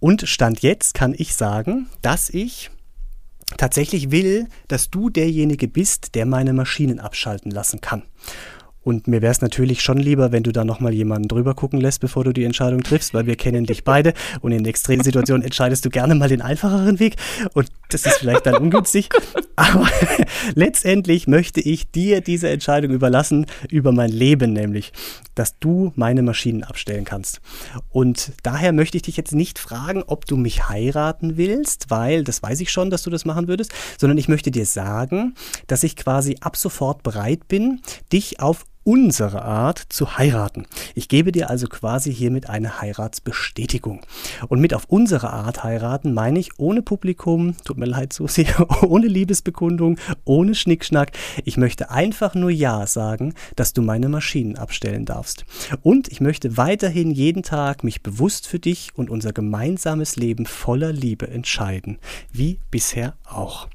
[0.00, 2.72] Und Stand jetzt kann ich sagen, dass ich
[3.56, 8.02] tatsächlich will, dass du derjenige bist, der meine Maschinen abschalten lassen kann.
[8.82, 12.00] Und mir wäre es natürlich schon lieber, wenn du da nochmal jemanden drüber gucken lässt,
[12.00, 15.84] bevor du die Entscheidung triffst, weil wir kennen dich beide und in extremen Situationen entscheidest
[15.84, 17.16] du gerne mal den einfacheren Weg
[17.54, 19.08] und das ist vielleicht dann ungünstig.
[19.56, 19.88] Aber
[20.54, 24.92] letztendlich möchte ich dir diese Entscheidung überlassen über mein Leben, nämlich,
[25.34, 27.40] dass du meine Maschinen abstellen kannst.
[27.90, 32.42] Und daher möchte ich dich jetzt nicht fragen, ob du mich heiraten willst, weil das
[32.42, 35.34] weiß ich schon, dass du das machen würdest, sondern ich möchte dir sagen,
[35.66, 37.80] dass ich quasi ab sofort bereit bin,
[38.10, 40.66] dich auf unsere Art zu heiraten.
[40.94, 44.00] Ich gebe dir also quasi hiermit eine Heiratsbestätigung.
[44.48, 48.46] Und mit auf unsere Art heiraten meine ich ohne Publikum, tut mir leid, Susi,
[48.82, 51.12] ohne Liebesbekundung, ohne Schnickschnack.
[51.44, 55.44] Ich möchte einfach nur Ja sagen, dass du meine Maschinen abstellen darfst.
[55.82, 60.92] Und ich möchte weiterhin jeden Tag mich bewusst für dich und unser gemeinsames Leben voller
[60.92, 61.98] Liebe entscheiden.
[62.32, 63.68] Wie bisher auch.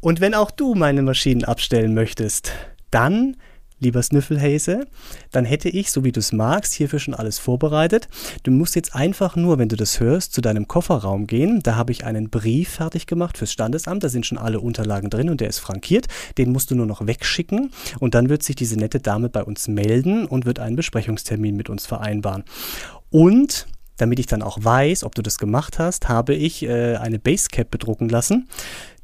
[0.00, 2.52] Und wenn auch du meine Maschinen abstellen möchtest,
[2.90, 3.36] dann
[3.80, 4.86] lieber Snüffelhäse,
[5.30, 8.08] dann hätte ich, so wie du es magst, hierfür schon alles vorbereitet.
[8.42, 11.60] Du musst jetzt einfach nur, wenn du das hörst, zu deinem Kofferraum gehen.
[11.62, 14.02] Da habe ich einen Brief fertig gemacht fürs Standesamt.
[14.04, 16.06] Da sind schon alle Unterlagen drin und der ist frankiert.
[16.36, 19.68] Den musst du nur noch wegschicken und dann wird sich diese nette Dame bei uns
[19.68, 22.44] melden und wird einen Besprechungstermin mit uns vereinbaren.
[23.10, 23.66] Und
[23.96, 27.70] damit ich dann auch weiß, ob du das gemacht hast, habe ich äh, eine Basecap
[27.70, 28.48] bedrucken lassen.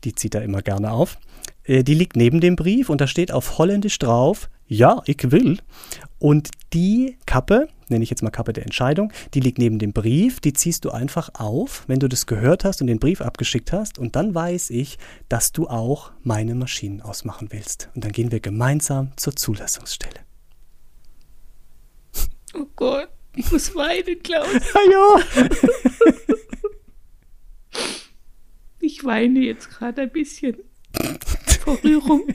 [0.04, 1.18] Die zieht er immer gerne auf.
[1.64, 5.58] Äh, die liegt neben dem Brief und da steht auf Holländisch drauf, ja, ich will.
[6.18, 10.40] Und die Kappe, nenne ich jetzt mal Kappe der Entscheidung, die liegt neben dem Brief,
[10.40, 13.98] die ziehst du einfach auf, wenn du das gehört hast und den Brief abgeschickt hast.
[13.98, 14.98] Und dann weiß ich,
[15.28, 17.90] dass du auch meine Maschinen ausmachen willst.
[17.94, 20.20] Und dann gehen wir gemeinsam zur Zulassungsstelle.
[22.54, 24.46] Oh Gott, ich muss weinen, Klaus.
[24.92, 25.16] ja.
[28.80, 30.56] Ich weine jetzt gerade ein bisschen
[31.64, 32.28] vor Rührung,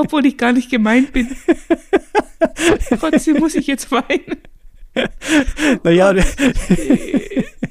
[0.00, 1.28] obwohl ich gar nicht gemeint bin.
[2.98, 4.40] Trotzdem muss ich jetzt weinen.
[5.84, 6.14] Naja,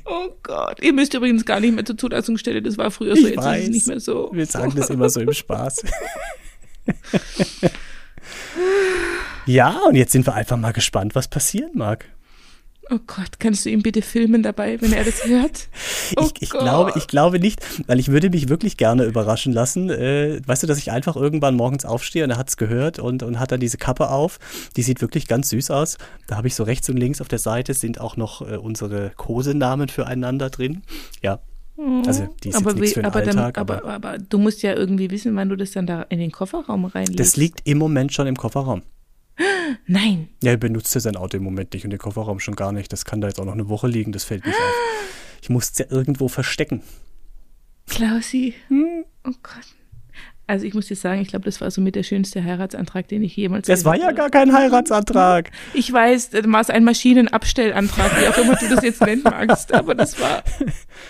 [0.05, 0.82] oh Gott.
[0.82, 2.61] Ihr müsst übrigens gar nicht mehr zur Zulassungsstelle.
[2.61, 3.61] Das war früher so, ich jetzt weiß.
[3.61, 4.30] ist es nicht mehr so.
[4.32, 5.84] Wir sagen das immer so im Spaß.
[9.45, 12.05] ja, und jetzt sind wir einfach mal gespannt, was passieren mag.
[12.91, 15.67] Oh Gott, kannst du ihn bitte filmen dabei, wenn er das hört?
[16.17, 19.91] Oh ich, ich glaube, ich glaube nicht, weil ich würde mich wirklich gerne überraschen lassen.
[19.91, 23.21] Äh, weißt du, dass ich einfach irgendwann morgens aufstehe und er hat es gehört und,
[23.21, 24.39] und hat dann diese Kappe auf.
[24.75, 25.97] Die sieht wirklich ganz süß aus.
[26.25, 29.11] Da habe ich so rechts und links auf der Seite sind auch noch äh, unsere
[29.15, 30.81] Kosenamen füreinander drin.
[31.21, 31.41] Ja.
[32.05, 33.57] Also die ist aber jetzt wie, für den aber, dann, Alltag.
[33.57, 36.31] aber, aber aber du musst ja irgendwie wissen, wann du das dann da in den
[36.31, 37.19] Kofferraum reinlegst.
[37.19, 38.81] das liegt im Moment schon im Kofferraum.
[39.87, 40.29] Nein.
[40.43, 42.91] Ja, er benutzt ja sein Auto im Moment nicht und den Kofferraum schon gar nicht.
[42.91, 44.73] Das kann da jetzt auch noch eine Woche liegen, das fällt nicht auf.
[45.41, 46.83] Ich muss es ja irgendwo verstecken.
[47.87, 48.53] Klausi.
[48.67, 49.05] Hm.
[49.25, 49.65] Oh Gott.
[50.47, 53.21] Also ich muss dir sagen, ich glaube, das war so mit der schönste Heiratsantrag, den
[53.23, 54.15] ich jemals Das war ja habe.
[54.15, 55.51] gar kein Heiratsantrag.
[55.75, 59.93] Ich weiß, das war ein Maschinenabstellantrag, wie auch immer du das jetzt nennen magst, aber
[59.93, 60.43] das war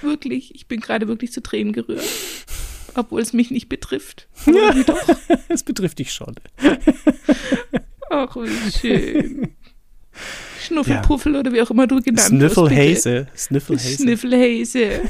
[0.01, 2.03] wirklich, ich bin gerade wirklich zu Tränen gerührt.
[2.95, 4.27] Obwohl es mich nicht betrifft.
[4.45, 4.99] Irgendwie doch.
[5.47, 6.35] Es betrifft dich schon.
[8.09, 9.49] Ach, wie schön.
[10.61, 12.27] Schnuffelpuffel oder wie auch immer du genannt.
[12.27, 13.27] Sniffelhäse.
[13.35, 14.03] Sniffelhäse.
[14.03, 15.01] Schniffelhäse.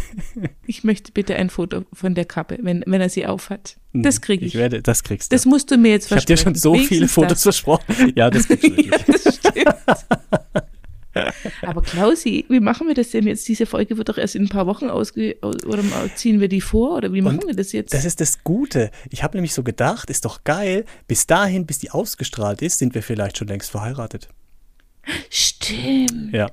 [0.67, 3.77] Ich möchte bitte ein Foto von der Kappe, wenn, wenn er sie aufhat.
[3.93, 4.53] Das kriege ich.
[4.53, 5.35] Ich werde, das kriegst du.
[5.35, 6.55] Das musst du mir jetzt ich habe dir versprechen.
[6.55, 7.43] schon so viele Wenigstens Fotos das.
[7.43, 8.13] versprochen.
[8.15, 8.85] Ja, das gibt's wirklich.
[8.87, 9.65] Ja, das stimmt.
[11.63, 13.47] Aber Klausi, wie machen wir das denn jetzt?
[13.47, 15.37] Diese Folge wird doch erst in ein paar Wochen ausge...
[15.41, 15.83] Oder
[16.15, 16.97] ziehen wir die vor?
[16.97, 17.93] Oder wie machen Und wir das jetzt?
[17.93, 18.91] Das ist das Gute.
[19.09, 22.93] Ich habe nämlich so gedacht, ist doch geil, bis dahin, bis die ausgestrahlt ist, sind
[22.95, 24.29] wir vielleicht schon längst verheiratet.
[25.29, 26.33] Stimmt.
[26.33, 26.47] Ja.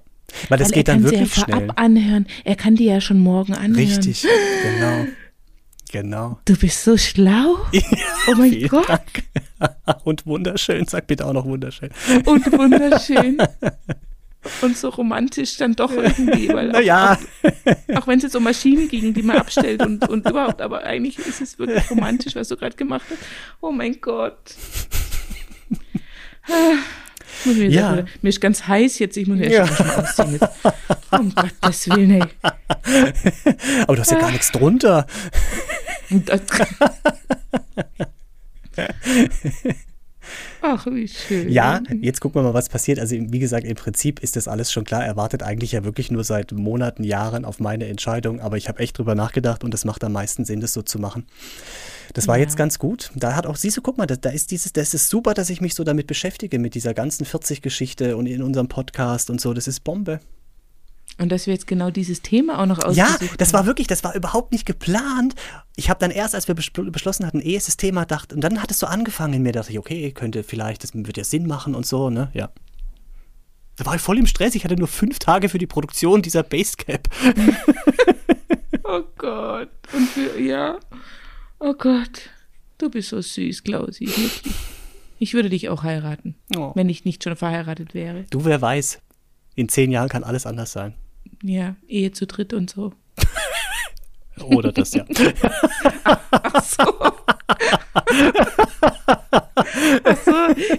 [0.49, 1.71] Weil das Weil geht er dann kann sie wirklich ja vorab schnell.
[1.77, 2.27] anhören.
[2.45, 3.75] Er kann die ja schon morgen anhören.
[3.77, 4.27] Richtig,
[4.63, 5.07] genau.
[5.93, 6.39] Genau.
[6.45, 7.57] Du bist so schlau.
[8.29, 8.89] Oh mein Gott.
[8.89, 9.23] Dank.
[10.05, 11.91] Und wunderschön, sag bitte auch noch wunderschön.
[12.25, 13.39] Und wunderschön.
[14.63, 16.49] Und so romantisch dann doch irgendwie.
[16.49, 20.09] Weil auch, Naja, auch, auch wenn es jetzt um Maschinen ging, die man abstellt und,
[20.09, 23.19] und überhaupt, aber eigentlich ist es wirklich romantisch, was du gerade gemacht hast.
[23.61, 24.55] Oh mein Gott.
[27.45, 27.93] Muss mir, Ja.
[27.93, 29.65] wieder- mir ist ganz heiß jetzt, ich muss mir Ja.
[29.65, 29.75] ja.
[29.75, 30.49] schon ausziehen jetzt.
[31.11, 32.23] Um Gottes Willen, ey.
[33.83, 35.07] aber du hast ja gar nichts drunter.
[40.69, 41.49] Ach, wie schön.
[41.49, 42.99] Ja, jetzt gucken wir mal, was passiert.
[42.99, 45.05] Also wie gesagt, im Prinzip ist das alles schon klar.
[45.05, 48.41] Er wartet eigentlich ja wirklich nur seit Monaten, Jahren auf meine Entscheidung.
[48.41, 50.99] Aber ich habe echt drüber nachgedacht und es macht am meisten Sinn, das so zu
[50.99, 51.25] machen.
[52.15, 52.43] Das war Ja.
[52.43, 53.13] jetzt ganz gut.
[53.15, 55.51] Da hat auch, siehst du, guck mal, da, da ist dieses, das ist super, dass
[55.51, 59.55] ich mich so damit beschäftige, mit dieser ganzen 40-Geschichte und in unserem Podcast und so.
[59.55, 60.19] Das ist Bombe.
[61.19, 63.61] Und dass wir jetzt genau dieses Thema auch noch Ja, ausgesucht das haben.
[63.61, 65.35] war wirklich, das war überhaupt nicht geplant.
[65.77, 68.43] Ich habe dann erst, als wir beschl- beschlossen hatten, eh ist das Thema, dachte, und
[68.43, 71.25] dann hat es so angefangen in mir, dachte ich, okay, könnte vielleicht, das wird ja
[71.25, 72.31] Sinn machen und so, ne?
[72.35, 72.51] Ja.
[73.77, 74.55] Da war ich voll im Stress.
[74.55, 77.09] Ich hatte nur fünf Tage für die Produktion dieser Basecap.
[78.89, 79.69] Oh Gott.
[79.93, 80.79] Und wir, ja.
[81.59, 82.31] Oh Gott.
[82.79, 84.07] Du bist so süß, Klausi.
[84.07, 84.55] Wirklich.
[85.19, 86.71] Ich würde dich auch heiraten, Oh.
[86.77, 88.25] wenn ich nicht schon verheiratet wäre.
[88.31, 89.01] Du, wer weiß,
[89.57, 90.95] in zehn Jahren kann alles anders sein.
[91.47, 92.93] Ja, Ehe zu dritt und so.
[94.43, 95.05] Oder das, ja.
[96.31, 96.83] Ach so.
[100.05, 100.33] Ach so.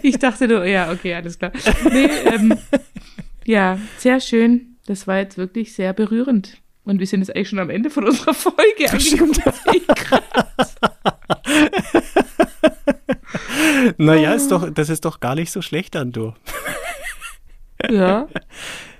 [0.03, 1.51] Ich dachte nur, ja, okay, alles klar.
[1.89, 2.57] Nee, ähm,
[3.45, 4.76] ja, sehr schön.
[4.86, 6.57] Das war jetzt wirklich sehr berührend.
[6.84, 9.34] Und wir sind jetzt eigentlich schon am Ende von unserer Folge angekommen.
[13.97, 16.34] Naja, ist doch, das ist doch gar nicht so schlecht an, du.
[17.89, 18.27] Ja.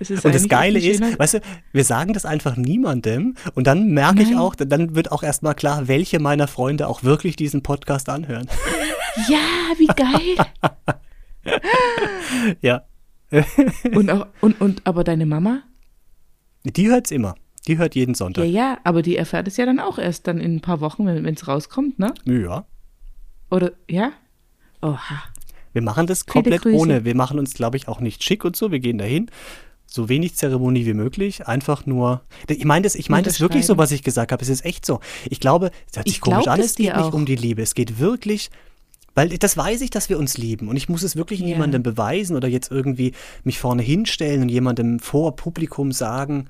[0.00, 1.40] Es ist Und das Geile ist, weißt du,
[1.72, 5.88] wir sagen das einfach niemandem und dann merke ich auch, dann wird auch erstmal klar,
[5.88, 8.46] welche meiner Freunde auch wirklich diesen Podcast anhören.
[9.28, 10.46] Ja, wie geil.
[12.60, 12.84] ja.
[13.92, 15.62] und, auch, und, und aber deine Mama?
[16.62, 17.34] Die hört es immer.
[17.66, 18.44] Die hört jeden Sonntag.
[18.44, 21.04] Ja, ja, aber die erfährt es ja dann auch erst dann in ein paar Wochen,
[21.04, 22.14] wenn es rauskommt, ne?
[22.26, 22.64] Ja.
[23.50, 24.12] Oder, ja?
[24.82, 25.24] Oha.
[25.72, 27.04] Wir machen das komplett ohne.
[27.04, 28.72] Wir machen uns, glaube ich, auch nicht schick und so.
[28.72, 29.30] Wir gehen dahin.
[29.86, 31.46] So wenig Zeremonie wie möglich.
[31.46, 32.22] Einfach nur.
[32.48, 34.42] Ich meine das, ich meine das wirklich so, was ich gesagt habe.
[34.42, 35.00] Es ist echt so.
[35.30, 36.60] Ich glaube, es hört sich ich komisch an.
[36.60, 37.62] Es geht nicht um die Liebe.
[37.62, 38.50] Es geht wirklich
[39.18, 40.68] weil das weiß ich, dass wir uns lieben.
[40.68, 41.48] Und ich muss es wirklich yeah.
[41.48, 46.46] jemandem beweisen oder jetzt irgendwie mich vorne hinstellen und jemandem vor Publikum sagen,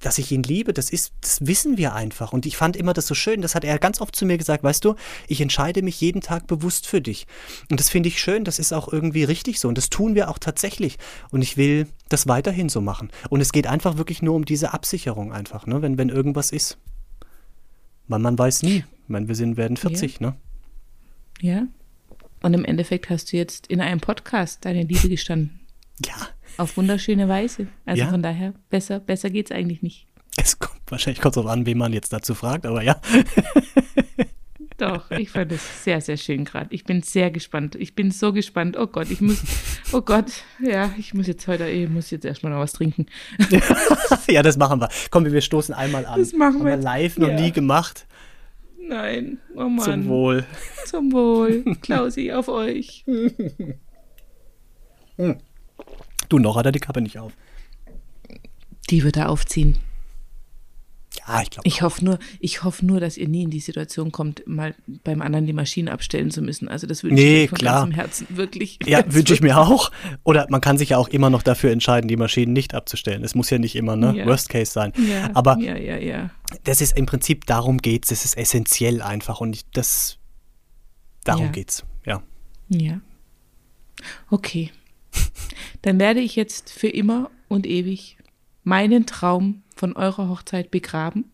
[0.00, 2.32] dass ich ihn liebe, das ist, das wissen wir einfach.
[2.32, 3.42] Und ich fand immer das so schön.
[3.42, 4.94] Das hat er ganz oft zu mir gesagt, weißt du,
[5.26, 7.26] ich entscheide mich jeden Tag bewusst für dich.
[7.68, 9.66] Und das finde ich schön, das ist auch irgendwie richtig so.
[9.66, 10.98] Und das tun wir auch tatsächlich.
[11.30, 13.10] Und ich will das weiterhin so machen.
[13.28, 15.82] Und es geht einfach wirklich nur um diese Absicherung einfach, ne?
[15.82, 16.78] wenn, wenn irgendwas ist.
[18.06, 18.84] Weil man weiß nie.
[19.02, 20.26] Ich meine, wir sind, werden 40, ja.
[20.28, 20.36] ne?
[21.40, 21.66] Ja.
[22.40, 25.58] Und im Endeffekt hast du jetzt in einem Podcast deine Liebe gestanden.
[26.06, 26.14] Ja.
[26.58, 27.68] Auf wunderschöne Weise.
[27.86, 28.08] Also ja.
[28.08, 30.08] von daher, besser, besser es eigentlich nicht.
[30.36, 33.00] Es kommt wahrscheinlich kurz darauf an, wen man jetzt dazu fragt, aber ja.
[34.76, 36.72] Doch, ich fand es sehr, sehr schön gerade.
[36.72, 37.74] Ich bin sehr gespannt.
[37.76, 38.76] Ich bin so gespannt.
[38.76, 39.42] Oh Gott, ich muss,
[39.92, 43.06] oh Gott, ja, ich muss jetzt heute, ich muss jetzt erstmal noch was trinken.
[44.28, 44.88] ja, das machen wir.
[45.10, 46.20] Komm, wir stoßen einmal an.
[46.20, 46.72] Das machen wir.
[46.72, 47.40] Haben wir live noch ja.
[47.40, 48.06] nie gemacht.
[48.80, 49.84] Nein, oh Mann.
[49.84, 50.46] Zum Wohl.
[50.86, 51.64] Zum Wohl.
[51.82, 53.04] Klausi, auf euch.
[56.28, 57.32] Du, noch hat er die Kappe nicht auf.
[58.90, 59.78] Die wird er aufziehen.
[61.26, 61.66] Ja, ich glaube.
[61.66, 64.74] Ich hoffe nur, ich hoffe nur, dass ihr nie in die Situation kommt, mal
[65.04, 66.68] beim anderen die Maschine abstellen zu müssen.
[66.68, 67.80] Also das wünsche nee, ich mir von klar.
[67.80, 68.78] ganzem Herzen wirklich.
[68.86, 69.90] Ja, wünsche ich mir auch.
[70.24, 73.24] Oder man kann sich ja auch immer noch dafür entscheiden, die Maschinen nicht abzustellen.
[73.24, 74.26] Es muss ja nicht immer ne ja.
[74.26, 74.92] Worst Case sein.
[74.96, 76.30] Ja, Aber ja, ja, ja.
[76.64, 78.08] das ist im Prinzip darum geht's.
[78.08, 80.18] Das ist essentiell einfach und das
[81.24, 81.50] darum ja.
[81.50, 81.84] geht's.
[82.06, 82.22] Ja.
[82.68, 83.00] Ja.
[84.30, 84.70] Okay.
[85.82, 88.18] Dann werde ich jetzt für immer und ewig
[88.64, 91.30] meinen Traum von eurer Hochzeit begraben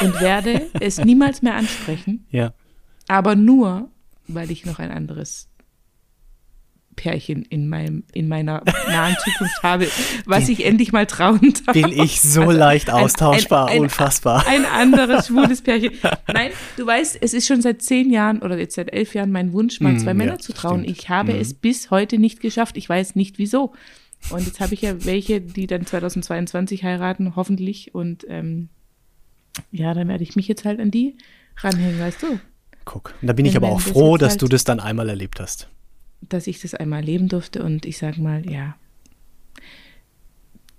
[0.00, 2.26] und werde es niemals mehr ansprechen.
[2.30, 2.52] Ja.
[3.08, 3.90] Aber nur,
[4.26, 5.48] weil ich noch ein anderes
[6.96, 9.88] Pärchen in, meinem, in meiner nahen Zukunft habe,
[10.26, 11.74] was ich endlich mal trauen darf.
[11.74, 14.46] Bin ich so also leicht austauschbar, ein, ein, unfassbar.
[14.46, 15.92] Ein anderes schwules Pärchen.
[16.32, 19.52] Nein, du weißt, es ist schon seit zehn Jahren oder jetzt seit elf Jahren mein
[19.52, 20.82] Wunsch, mal mm, zwei Männer ja, zu trauen.
[20.82, 20.98] Stimmt.
[20.98, 21.40] Ich habe mm.
[21.40, 22.76] es bis heute nicht geschafft.
[22.76, 23.72] Ich weiß nicht wieso.
[24.30, 27.94] Und jetzt habe ich ja welche, die dann 2022 heiraten, hoffentlich.
[27.94, 28.68] Und ähm,
[29.70, 31.16] ja, dann werde ich mich jetzt halt an die
[31.58, 32.40] ranhängen, weißt du.
[32.84, 35.40] Guck, und da bin ich aber auch froh, dass halt, du das dann einmal erlebt
[35.40, 35.68] hast.
[36.28, 38.76] Dass ich das einmal erleben durfte und ich sage mal, ja,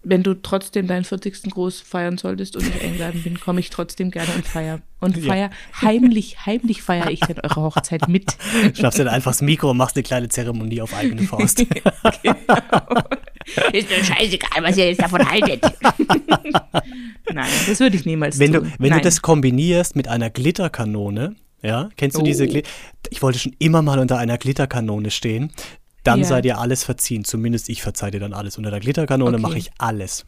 [0.05, 1.51] wenn du trotzdem deinen 40.
[1.51, 4.79] Groß feiern solltest und ich eingeladen bin, komme ich trotzdem gerne und feier.
[4.99, 5.81] Und feier, ja.
[5.81, 8.37] heimlich, heimlich feiere ich dann eure Hochzeit mit.
[8.75, 11.57] Schnappst dir dann einfach das Mikro und machst eine kleine Zeremonie auf eigene Faust.
[11.57, 13.03] genau.
[13.73, 15.63] Ist mir scheißegal, was ihr jetzt davon haltet.
[17.33, 18.63] Nein, das würde ich niemals wenn tun.
[18.63, 18.99] Du, wenn Nein.
[18.99, 21.35] du das kombinierst mit einer Glitterkanone,
[21.65, 22.23] ja, kennst du oh.
[22.23, 23.09] diese Glitterkanone?
[23.09, 25.51] Ich wollte schon immer mal unter einer Glitterkanone stehen
[26.05, 26.25] dann ja.
[26.25, 27.25] sei dir alles verziehen.
[27.25, 28.57] Zumindest ich verzeih dir dann alles.
[28.57, 29.41] Unter der Glitterkanone okay.
[29.41, 30.25] mache ich alles.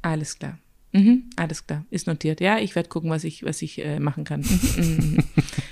[0.00, 0.58] Alles klar.
[0.92, 1.84] Mhm, alles klar.
[1.90, 2.40] Ist notiert.
[2.40, 4.40] Ja, ich werde gucken, was ich, was ich äh, machen kann.
[4.40, 5.24] Mhm.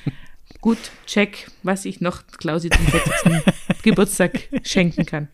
[0.60, 3.54] Gut, check, was ich noch Klausi zum 40.
[3.82, 5.28] Geburtstag schenken kann.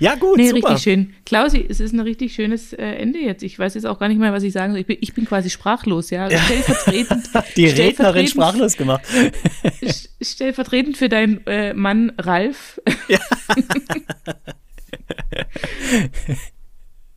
[0.00, 0.70] Ja, gut, nee, super.
[0.70, 1.14] richtig schön.
[1.24, 3.42] Klausi, es ist ein richtig schönes äh, Ende jetzt.
[3.42, 4.80] Ich weiß jetzt auch gar nicht mehr, was ich sagen soll.
[4.80, 6.28] Ich bin, ich bin quasi sprachlos, ja.
[6.30, 7.30] Stellvertretend.
[7.56, 9.02] Die Rednerin sprachlos gemacht.
[10.20, 12.80] stellvertretend für deinen äh, Mann Ralf.
[13.08, 13.18] Ja.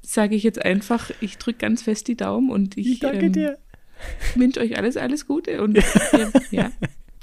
[0.01, 3.33] Sage ich jetzt einfach, ich drücke ganz fest die Daumen und ich, ich danke ähm,
[3.33, 3.59] dir.
[4.35, 5.61] wünsche euch alles, alles Gute.
[5.61, 5.83] Und ihr,
[6.51, 6.71] ja,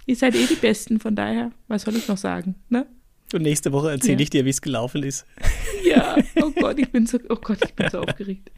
[0.07, 2.54] ihr seid eh die Besten, von daher, was soll ich noch sagen?
[2.68, 2.86] Ne?
[3.33, 4.20] Und nächste Woche erzähle ja.
[4.20, 5.27] ich dir, wie es gelaufen ist.
[5.85, 8.51] Ja, oh Gott, ich bin so, oh Gott, ich bin so aufgeregt.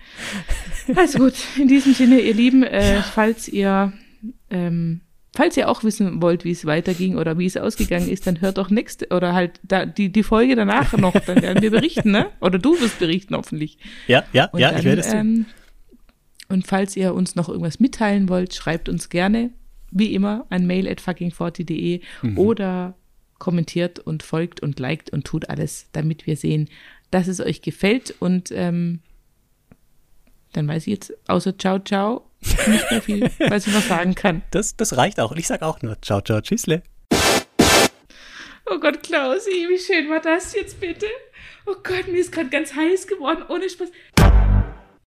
[0.96, 3.92] Also gut, in diesem Sinne, ihr Lieben, äh, falls ihr
[4.48, 5.02] ähm,
[5.38, 8.58] falls ihr auch wissen wollt, wie es weiterging oder wie es ausgegangen ist, dann hört
[8.58, 12.26] doch nächste oder halt da, die, die Folge danach noch, dann werden wir berichten, ne?
[12.40, 13.78] Oder du wirst berichten, hoffentlich.
[14.08, 15.16] Ja, ja, und ja, dann, ich werde es tun.
[15.16, 15.46] Ähm,
[16.48, 19.50] und falls ihr uns noch irgendwas mitteilen wollt, schreibt uns gerne,
[19.90, 22.38] wie immer, an mail at fucking40.de mhm.
[22.38, 22.96] oder
[23.38, 26.68] kommentiert und folgt und liked und tut alles, damit wir sehen,
[27.10, 28.14] dass es euch gefällt.
[28.18, 29.00] Und ähm,
[30.52, 34.42] dann weiß ich jetzt, außer ciao, ciao, nicht mehr viel, was ich noch sagen kann.
[34.50, 35.30] Das, das reicht auch.
[35.30, 36.82] Und ich sage auch nur ciao, ciao, tschüssle.
[38.70, 41.06] Oh Gott, Klausi, wie schön war das jetzt bitte?
[41.66, 43.90] Oh Gott, mir ist gerade ganz heiß geworden, ohne Spaß.